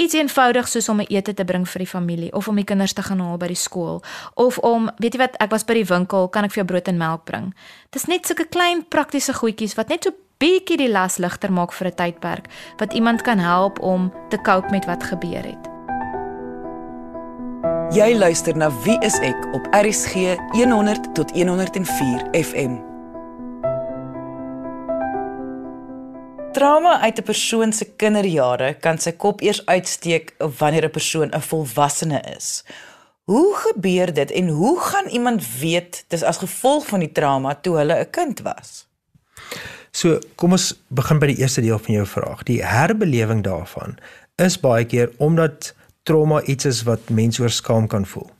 iets 0.00 0.16
eenvoudigs 0.16 0.70
soos 0.70 0.88
om 0.88 1.00
'n 1.00 1.06
ete 1.08 1.34
te 1.34 1.44
bring 1.44 1.68
vir 1.68 1.78
die 1.78 1.90
familie 1.90 2.32
of 2.32 2.48
om 2.48 2.56
die 2.56 2.64
kinders 2.64 2.92
te 2.92 3.02
gaan 3.02 3.20
haal 3.20 3.36
by 3.36 3.46
die 3.46 3.54
skool 3.54 4.02
of 4.34 4.58
om, 4.58 4.90
weet 4.96 5.14
jy 5.14 5.18
wat, 5.18 5.36
ek 5.38 5.50
was 5.50 5.64
by 5.64 5.74
die 5.74 5.84
winkel, 5.84 6.28
kan 6.28 6.44
ek 6.44 6.50
vir 6.50 6.64
jou 6.64 6.66
brood 6.66 6.88
en 6.88 6.96
melk 6.96 7.24
bring? 7.24 7.54
Dis 7.90 8.06
net 8.06 8.26
sulke 8.26 8.48
klein 8.48 8.84
praktiese 8.88 9.32
goedjies 9.32 9.74
wat 9.74 9.88
net 9.88 10.04
so 10.04 10.10
bietjie 10.38 10.76
die 10.76 10.88
las 10.88 11.18
ligter 11.18 11.52
maak 11.52 11.72
vir 11.72 11.86
'n 11.88 11.94
tydperk 11.94 12.46
wat 12.78 12.92
iemand 12.92 13.22
kan 13.22 13.38
help 13.38 13.80
om 13.80 14.12
te 14.30 14.38
cope 14.38 14.70
met 14.70 14.84
wat 14.86 15.02
gebeur 15.02 15.44
het. 15.44 15.68
Jy 17.90 18.14
luister 18.14 18.56
na 18.56 18.70
Wie 18.84 18.98
is 19.00 19.18
ek 19.18 19.46
op 19.52 19.66
RCG 19.74 20.36
100 20.52 21.14
tot 21.14 21.30
104 21.30 22.28
FM. 22.32 22.89
Trauma 26.52 27.00
uit 27.00 27.18
'n 27.18 27.22
persoon 27.22 27.72
se 27.72 27.84
kinderjare 27.96 28.74
kan 28.74 28.98
sy 28.98 29.12
kop 29.12 29.40
eers 29.40 29.66
uitsteek 29.66 30.34
wanneer 30.58 30.84
'n 30.84 30.90
persoon 30.90 31.30
'n 31.30 31.40
volwassene 31.40 32.20
is. 32.36 32.64
Hoe 33.24 33.56
gebeur 33.56 34.14
dit 34.14 34.30
en 34.30 34.48
hoe 34.48 34.80
gaan 34.80 35.06
iemand 35.06 35.58
weet 35.58 36.04
dis 36.08 36.22
as 36.22 36.36
gevolg 36.36 36.86
van 36.86 37.00
die 37.00 37.12
trauma 37.12 37.54
toe 37.54 37.76
hulle 37.76 37.94
'n 38.00 38.10
kind 38.10 38.40
was? 38.40 38.86
So, 39.90 40.18
kom 40.34 40.52
ons 40.52 40.80
begin 40.88 41.18
by 41.18 41.26
die 41.26 41.38
eerste 41.38 41.60
deel 41.60 41.78
van 41.78 41.94
jou 41.94 42.06
vraag. 42.06 42.42
Die 42.42 42.64
herbelewing 42.64 43.42
daarvan 43.42 43.98
is 44.36 44.60
baie 44.60 44.84
keer 44.84 45.10
omdat 45.16 45.74
trauma 46.02 46.42
iets 46.42 46.64
is 46.64 46.82
wat 46.82 47.08
mense 47.08 47.42
oor 47.42 47.50
skaam 47.50 47.86
kan 47.86 48.06
voel. 48.06 48.30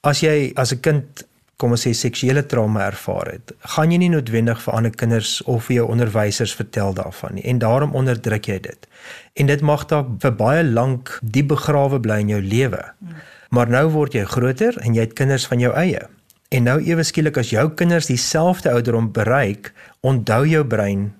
As 0.00 0.20
jy 0.20 0.52
as 0.54 0.72
'n 0.72 0.80
kind 0.80 1.26
kom 1.60 1.74
ons 1.76 1.82
sê 1.84 1.92
seksuele 1.96 2.42
trauma 2.48 2.86
ervaar 2.88 3.34
het, 3.34 3.52
gaan 3.74 3.92
jy 3.92 4.00
nie 4.02 4.10
noodwendig 4.12 4.62
vir 4.64 4.76
ander 4.76 4.94
kinders 5.02 5.38
of 5.44 5.68
vir 5.68 5.80
jou 5.80 5.88
onderwysers 5.92 6.54
vertel 6.56 6.94
daarvan 6.96 7.36
nie 7.36 7.44
en 7.52 7.60
daarom 7.62 7.94
onderdruk 7.96 8.48
jy 8.48 8.58
dit. 8.64 8.88
En 9.36 9.50
dit 9.50 9.60
mag 9.64 9.84
dalk 9.92 10.16
vir 10.24 10.34
baie 10.38 10.64
lank 10.64 11.18
diep 11.22 11.52
begrawe 11.52 12.00
bly 12.00 12.22
in 12.24 12.32
jou 12.34 12.40
lewe. 12.44 12.82
Maar 13.50 13.70
nou 13.70 13.86
word 13.92 14.14
jy 14.14 14.24
groter 14.30 14.76
en 14.80 14.96
jy 14.96 15.06
het 15.08 15.16
kinders 15.18 15.46
van 15.50 15.62
jou 15.62 15.72
eie. 15.76 16.02
En 16.50 16.66
nou 16.66 16.80
ewe 16.82 17.04
skielik 17.06 17.38
as 17.38 17.52
jou 17.54 17.68
kinders 17.78 18.08
dieselfde 18.10 18.72
ouderdom 18.72 19.12
bereik, 19.14 19.72
onthou 20.02 20.42
jou 20.48 20.64
brein 20.66 21.10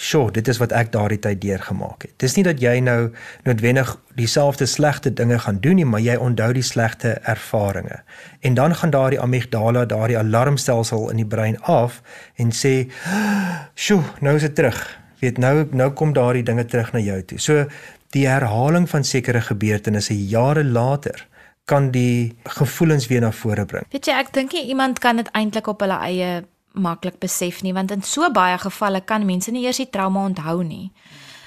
Sjoe, 0.00 0.30
dit 0.32 0.48
is 0.48 0.56
wat 0.56 0.72
ek 0.72 0.88
daardie 0.92 1.18
tyd 1.20 1.42
deurgemaak 1.42 2.06
het. 2.06 2.12
Dis 2.22 2.32
nie 2.38 2.44
dat 2.46 2.62
jy 2.64 2.78
nou 2.80 3.10
noodwendig 3.44 3.90
dieselfde 4.16 4.64
slegte 4.66 5.12
dinge 5.12 5.36
gaan 5.44 5.58
doen 5.60 5.76
nie, 5.76 5.84
maar 5.84 6.00
jy 6.00 6.14
onthou 6.16 6.48
die 6.56 6.64
slegte 6.64 7.18
ervarings. 7.28 8.00
En 8.40 8.56
dan 8.56 8.74
gaan 8.74 8.94
daardie 8.94 9.20
amygdala, 9.20 9.84
daardie 9.84 10.16
alarmstelsel 10.18 11.10
in 11.12 11.20
die 11.20 11.28
brein 11.28 11.60
af 11.60 12.00
en 12.40 12.56
sê, 12.56 12.88
"Sjoe, 13.74 14.02
nou 14.20 14.36
is 14.36 14.42
dit 14.42 14.54
terug." 14.54 14.98
Weet 15.20 15.38
nou 15.38 15.66
nou 15.70 15.90
kom 15.90 16.12
daardie 16.12 16.42
dinge 16.42 16.64
terug 16.64 16.92
na 16.92 16.98
jou 16.98 17.22
toe. 17.22 17.38
So 17.38 17.66
die 18.10 18.26
herhaling 18.28 18.88
van 18.88 19.04
sekere 19.04 19.40
gebeurtenisse 19.40 20.26
jare 20.28 20.64
later 20.64 21.26
kan 21.64 21.90
die 21.90 22.36
gevoelens 22.44 23.06
weer 23.06 23.20
na 23.20 23.32
vore 23.32 23.64
bring. 23.64 23.84
Weet 23.90 24.06
jy, 24.06 24.12
ek 24.12 24.32
dink 24.32 24.52
iemand 24.52 24.98
kan 24.98 25.16
dit 25.16 25.28
eintlik 25.32 25.66
op 25.66 25.80
hulle 25.80 25.98
eie 26.08 26.44
maklik 26.74 27.18
besef 27.20 27.62
nie 27.62 27.74
want 27.74 27.90
in 27.90 28.02
so 28.02 28.30
baie 28.30 28.58
gevalle 28.58 29.00
kan 29.04 29.26
mense 29.26 29.52
nie 29.52 29.64
eers 29.66 29.80
die 29.82 29.90
trauma 29.90 30.24
onthou 30.24 30.62
nie. 30.62 30.90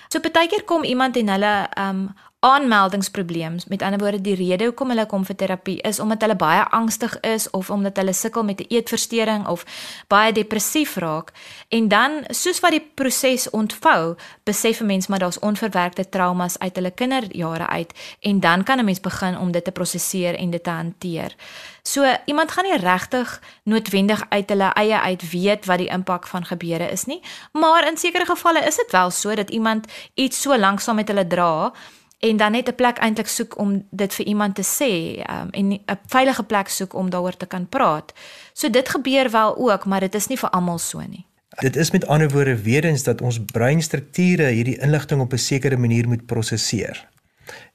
So 0.10 0.20
partykeer 0.20 0.66
kom 0.66 0.84
iemand 0.84 1.18
en 1.18 1.30
hulle 1.34 1.54
um 1.82 2.08
aanmeldingsprobleem, 2.39 3.58
met 3.67 3.82
ander 3.82 4.00
woorde 4.00 4.21
die 4.21 4.36
rede 4.36 4.63
hoekom 4.63 4.91
hulle 4.93 5.06
kom 5.06 5.24
vir 5.26 5.36
terapie 5.36 5.78
is 5.82 6.00
omdat 6.00 6.21
hulle 6.21 6.36
baie 6.38 6.62
angstig 6.78 7.15
is 7.26 7.50
of 7.50 7.69
omdat 7.74 7.98
hulle 7.98 8.13
sukkel 8.13 8.43
met 8.43 8.60
'n 8.62 8.65
eetversteuring 8.69 9.48
of 9.48 9.65
baie 10.08 10.32
depressief 10.32 10.95
raak 10.95 11.32
en 11.69 11.88
dan 11.88 12.12
soos 12.28 12.60
wat 12.60 12.71
die 12.71 12.91
proses 12.93 13.50
ontvou, 13.50 14.15
besef 14.43 14.80
'n 14.80 14.86
mens 14.86 15.08
maar 15.08 15.19
daar's 15.19 15.39
onverwerkte 15.39 16.10
traumas 16.10 16.60
uit 16.60 16.76
hulle 16.76 16.91
kinderjare 16.91 17.67
uit 17.67 17.93
en 18.19 18.39
dan 18.39 18.63
kan 18.63 18.80
'n 18.80 18.86
mens 18.86 19.00
begin 19.00 19.38
om 19.38 19.52
dit 19.52 19.63
te 19.63 19.71
prosesseer 19.71 20.36
en 20.36 20.50
dit 20.50 20.63
te 20.63 20.69
hanteer. 20.69 21.36
So 21.84 22.15
iemand 22.26 22.52
gaan 22.52 22.63
nie 22.63 22.78
regtig 22.78 23.41
noodwendig 23.63 24.26
uit 24.30 24.50
hulle 24.50 24.74
eie 24.74 25.00
uit 25.00 25.30
weet 25.30 25.65
wat 25.65 25.78
die 25.78 25.89
impak 25.89 26.28
van 26.28 26.45
gebeure 26.45 26.91
is 26.91 27.06
nie, 27.06 27.21
maar 27.52 27.88
in 27.88 27.98
sekere 27.98 28.26
gevalle 28.26 28.60
is 28.60 28.76
dit 28.76 28.91
wel 28.91 29.12
so 29.12 29.36
dat 29.36 29.50
iemand 29.50 29.86
iets 30.13 30.41
so 30.41 30.58
lank 30.58 30.80
saam 30.80 30.95
met 30.95 31.08
hulle 31.08 31.28
dra 31.28 31.74
en 32.19 32.38
dan 32.38 32.51
net 32.51 32.69
'n 32.69 32.75
plek 32.75 32.97
eintlik 32.97 33.28
soek 33.28 33.58
om 33.58 33.86
dit 33.89 34.13
vir 34.13 34.25
iemand 34.25 34.56
te 34.56 34.63
sê 34.63 35.21
um, 35.30 35.49
en 35.51 35.67
'n 35.71 35.99
veilige 36.08 36.43
plek 36.43 36.67
soek 36.67 36.93
om 36.93 37.10
daaroor 37.10 37.38
te 37.38 37.45
kan 37.45 37.69
praat. 37.69 38.13
So 38.54 38.69
dit 38.69 38.89
gebeur 38.89 39.32
wel 39.32 39.58
ook, 39.58 39.86
maar 39.86 39.99
dit 39.99 40.15
is 40.15 40.28
nie 40.28 40.38
vir 40.38 40.49
almal 40.49 40.78
so 40.78 40.99
nie. 40.99 41.25
Dit 41.60 41.75
is 41.75 41.91
met 41.91 42.08
ander 42.08 42.30
woorde 42.30 42.62
weer 42.62 42.86
eens 42.86 43.04
dat 43.04 43.21
ons 43.21 43.39
breinstrukture 43.45 44.45
hierdie 44.45 44.80
inligting 44.80 45.21
op 45.21 45.34
'n 45.34 45.38
sekere 45.38 45.78
manier 45.78 46.08
moet 46.08 46.25
prosesseer. 46.25 47.08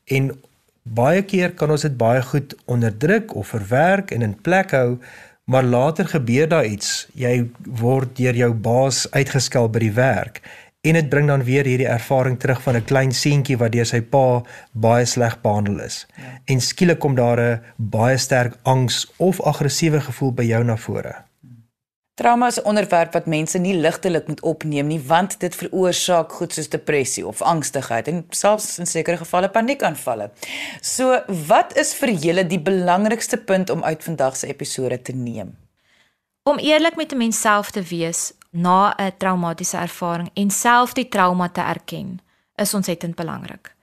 En 0.05 0.41
baie 0.83 1.23
keer 1.23 1.53
kan 1.53 1.71
ons 1.71 1.83
dit 1.83 1.97
baie 1.97 2.23
goed 2.23 2.55
onderdruk 2.65 3.35
of 3.35 3.49
verwerk 3.49 4.11
en 4.11 4.23
in 4.23 4.41
plek 4.41 4.71
hou, 4.71 4.99
maar 5.45 5.65
later 5.65 6.09
gebeur 6.09 6.49
daar 6.49 6.67
iets. 6.67 7.09
Jy 7.15 7.51
word 7.65 8.17
deur 8.17 8.35
jou 8.35 8.53
baas 8.55 9.11
uitgeskel 9.11 9.69
by 9.69 9.79
die 9.79 9.93
werk 9.93 10.41
en 10.81 10.97
dit 10.97 11.09
bring 11.09 11.27
dan 11.29 11.45
weer 11.45 11.65
hierdie 11.69 11.89
ervaring 11.89 12.39
terug 12.41 12.63
van 12.63 12.77
'n 12.77 12.85
klein 12.85 13.13
seentjie 13.13 13.57
wat 13.57 13.73
deur 13.73 13.87
sy 13.87 14.01
pa 14.01 14.43
baie 14.73 15.05
sleg 15.05 15.41
behandel 15.41 15.81
is. 15.81 16.07
Ja. 16.17 16.41
En 16.45 16.61
skielik 16.61 16.99
kom 16.99 17.15
daar 17.15 17.41
'n 17.41 17.61
baie 17.77 18.17
sterk 18.17 18.57
angs 18.63 19.13
of 19.17 19.41
aggressiewe 19.41 20.01
gevoel 20.01 20.33
by 20.33 20.43
jou 20.43 20.65
na 20.65 20.77
vore. 20.77 21.15
Trauma 22.15 22.47
is 22.47 22.59
'n 22.61 22.65
onderwerp 22.65 23.13
wat 23.13 23.27
mense 23.27 23.59
nie 23.59 23.75
ligtelik 23.75 24.27
moet 24.27 24.41
opneem 24.41 24.87
nie, 24.87 25.01
want 25.01 25.41
dit 25.41 25.55
veroorsaak 25.57 26.33
goed 26.33 26.53
soos 26.53 26.69
depressie 26.69 27.27
of 27.27 27.43
angstigheid 27.43 28.09
en 28.09 28.27
selfs 28.31 28.79
in 28.79 28.87
sekere 28.87 29.17
gevalle 29.17 29.49
paniekaanvalle. 29.49 30.31
So, 30.81 31.23
wat 31.47 31.77
is 31.77 31.95
vir 31.95 32.11
julle 32.11 32.47
die 32.47 32.61
belangrikste 32.61 33.37
punt 33.37 33.71
om 33.71 33.85
uit 33.85 34.05
vandag 34.05 34.37
se 34.37 34.47
episode 34.47 35.03
te 35.03 35.13
neem? 35.13 35.57
Om 36.43 36.59
eerlik 36.59 36.97
met 36.97 37.13
'n 37.13 37.17
mens 37.17 37.41
self 37.41 37.71
te 37.71 37.83
wees 37.83 38.33
na 38.51 38.95
'n 38.97 39.13
traumatiese 39.19 39.77
ervaring 39.77 40.31
en 40.35 40.51
self 40.51 40.93
die 40.93 41.09
trauma 41.09 41.49
te 41.49 41.61
erken, 41.61 42.21
is 42.55 42.75
ontsettend 42.75 43.15
belangrik 43.15 43.75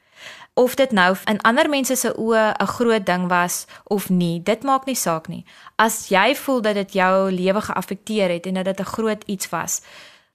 of 0.57 0.75
dit 0.75 0.91
nou 0.91 1.15
in 1.25 1.41
ander 1.41 1.69
mense 1.69 1.95
se 1.95 2.13
oë 2.17 2.53
'n 2.57 2.67
groot 2.67 3.05
ding 3.05 3.27
was 3.27 3.65
of 3.83 4.09
nie, 4.09 4.43
dit 4.43 4.63
maak 4.63 4.85
nie 4.85 4.95
saak 4.95 5.27
nie. 5.27 5.45
As 5.75 6.07
jy 6.07 6.35
voel 6.35 6.61
dat 6.61 6.73
dit 6.73 6.93
jou 6.93 7.31
lewe 7.31 7.61
geaffekteer 7.61 8.29
het 8.29 8.45
en 8.45 8.53
dat 8.53 8.65
dit 8.65 8.79
'n 8.79 8.91
groot 8.95 9.23
iets 9.25 9.49
was, 9.49 9.81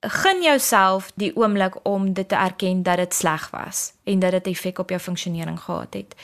gun 0.01 0.43
jouself 0.43 1.13
die 1.15 1.37
oomblik 1.37 1.75
om 1.83 2.13
dit 2.13 2.29
te 2.29 2.35
erken 2.35 2.83
dat 2.83 2.97
dit 2.97 3.15
sleg 3.15 3.51
was 3.51 3.93
en 4.05 4.19
dat 4.19 4.31
dit 4.31 4.47
effek 4.47 4.79
op 4.79 4.89
jou 4.89 5.01
funksionering 5.01 5.61
gehad 5.61 5.95
het. 5.95 6.15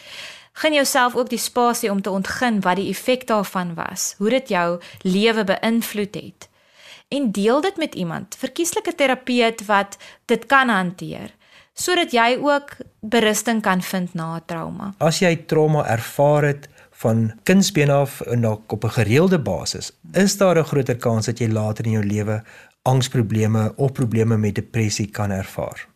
Gun 0.53 0.73
jouself 0.73 1.17
ook 1.17 1.29
die 1.29 1.39
spasie 1.39 1.91
om 1.91 2.03
te 2.03 2.11
ontgin 2.11 2.61
wat 2.61 2.77
die 2.77 2.89
effek 2.89 3.27
daarvan 3.27 3.75
was, 3.75 4.15
hoe 4.19 4.31
dit 4.31 4.49
jou 4.49 4.81
lewe 5.03 5.45
beïnvloed 5.45 6.15
het. 6.15 6.48
En 7.09 7.33
deel 7.33 7.61
dit 7.61 7.77
met 7.77 7.95
iemand, 7.95 8.37
verkieslike 8.37 8.95
terapeut 8.95 9.67
wat 9.67 9.97
dit 10.25 10.47
kan 10.47 10.69
hanteer 10.69 11.37
sodat 11.79 12.11
jy 12.11 12.39
ook 12.43 12.77
berusting 13.01 13.63
kan 13.63 13.83
vind 13.83 14.15
na 14.15 14.37
'n 14.37 14.43
trauma. 14.47 14.95
As 14.99 15.19
jy 15.19 15.37
trauma 15.47 15.87
ervaar 15.87 16.43
het 16.45 16.69
van 16.91 17.33
kindsbeen 17.43 17.91
af 17.91 18.21
en 18.21 18.47
op 18.47 18.85
'n 18.85 18.91
gereelde 18.91 19.39
basis, 19.39 19.93
is 20.13 20.37
daar 20.37 20.59
'n 20.59 20.65
groter 20.65 20.97
kans 20.97 21.27
dat 21.27 21.39
jy 21.39 21.49
later 21.49 21.85
in 21.85 21.91
jou 21.91 22.05
lewe 22.05 22.43
angsprobleme 22.83 23.73
of 23.77 23.93
probleme 23.93 24.37
met 24.37 24.55
depressie 24.55 25.11
kan 25.11 25.31
ervaar. 25.31 25.87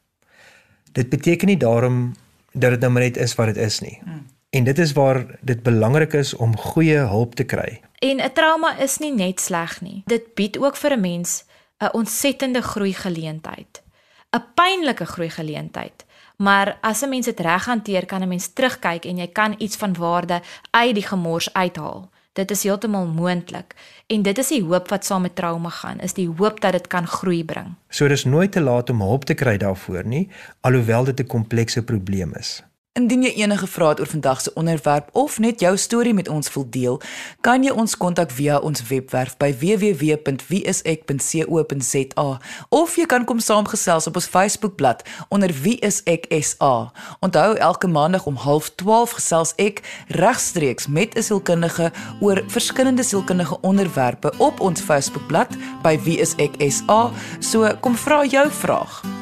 Dit 0.93 1.09
beteken 1.09 1.47
nie 1.47 1.57
daarom 1.57 2.15
dat 2.53 2.71
dit 2.71 2.81
nou 2.81 2.93
net 2.93 3.17
is 3.17 3.35
wat 3.35 3.47
dit 3.47 3.57
is 3.57 3.81
nie. 3.81 3.99
Hmm. 4.05 4.27
En 4.53 4.65
dit 4.65 4.79
is 4.79 4.93
waar 4.93 5.25
dit 5.41 5.63
belangrik 5.63 6.13
is 6.13 6.35
om 6.37 6.57
goeie 6.57 6.97
hulp 6.97 7.35
te 7.35 7.45
kry. 7.45 7.81
En 7.99 8.17
'n 8.21 8.33
trauma 8.33 8.77
is 8.79 8.99
nie 8.99 9.13
net 9.15 9.41
sleg 9.41 9.81
nie. 9.81 10.03
Dit 10.07 10.35
bied 10.35 10.59
ook 10.59 10.77
vir 10.77 10.93
'n 10.93 11.01
mens 11.01 11.45
'n 11.79 11.93
ontsettende 11.93 12.63
groei 12.63 12.93
geleentheid. 12.93 13.83
'n 14.31 14.45
pynlike 14.55 15.05
groei 15.05 15.31
geleentheid. 15.31 16.05
Maar 16.37 16.79
as 16.81 17.03
'n 17.03 17.09
mens 17.09 17.25
dit 17.27 17.41
reg 17.41 17.65
hanteer, 17.65 18.07
kan 18.07 18.23
'n 18.23 18.29
mens 18.29 18.53
terugkyk 18.53 19.05
en 19.05 19.17
jy 19.17 19.27
kan 19.27 19.55
iets 19.59 19.77
van 19.77 19.95
waarde 19.95 20.41
uit 20.71 20.95
die 20.95 21.07
gemors 21.07 21.53
uithaal. 21.53 22.11
Dit 22.33 22.51
is 22.51 22.63
heeltemal 22.63 23.07
moontlik 23.07 23.75
en 24.07 24.23
dit 24.23 24.39
is 24.39 24.49
die 24.49 24.65
hoop 24.65 24.89
wat 24.89 25.05
saam 25.05 25.23
met 25.23 25.35
trauma 25.35 25.69
gaan, 25.69 26.01
is 26.01 26.13
die 26.13 26.29
hoop 26.37 26.61
dat 26.61 26.73
dit 26.73 26.87
kan 26.87 27.07
groei 27.07 27.45
bring. 27.45 27.75
So 27.89 28.09
dis 28.09 28.25
nooit 28.25 28.53
te 28.53 28.61
laat 28.61 28.91
om 28.91 29.01
hulp 29.01 29.25
te 29.25 29.35
kry 29.35 29.57
daarvoor 29.57 30.05
nie, 30.05 30.29
alhoewel 30.61 31.05
dit 31.05 31.21
'n 31.21 31.27
komplekse 31.27 31.83
probleem 31.85 32.35
is. 32.35 32.63
Indien 32.93 33.23
jy 33.25 33.31
enige 33.41 33.65
vrae 33.73 33.89
het 33.89 34.03
oor 34.03 34.09
vandag 34.11 34.43
se 34.45 34.51
onderwerp 34.53 35.07
of 35.17 35.39
net 35.41 35.63
jou 35.65 35.71
storie 35.81 36.13
met 36.13 36.29
ons 36.29 36.53
wil 36.53 36.67
deel, 36.69 37.01
kan 37.41 37.65
jy 37.65 37.73
ons 37.73 37.97
kontak 37.97 38.29
via 38.37 38.61
ons 38.61 38.85
webwerf 38.91 39.33
by 39.41 39.49
www.wieisek.co.za 39.63 42.27
of 42.69 42.97
jy 43.01 43.07
kan 43.09 43.25
kom 43.25 43.41
saamgesels 43.41 44.05
op 44.11 44.21
ons 44.21 44.29
Facebookblad 44.35 45.01
onder 45.33 45.49
wieiseksa. 45.63 46.93
Onthou 47.25 47.57
elke 47.57 47.89
maandag 47.89 48.29
om 48.29 48.37
12:30 48.37 49.17
gesels 49.17 49.57
ek 49.57 49.81
regstreeks 50.21 50.85
met 50.87 51.17
'n 51.17 51.23
sielkundige 51.23 51.93
oor 52.21 52.45
verskillende 52.47 53.03
sielkundige 53.03 53.61
onderwerpe 53.61 54.33
op 54.37 54.61
ons 54.61 54.81
Facebookblad 54.81 55.49
by 55.83 55.99
wieiseksa. 56.05 57.11
So 57.41 57.77
kom 57.81 57.97
vra 57.97 58.25
jou 58.25 58.51
vraag. 58.51 59.22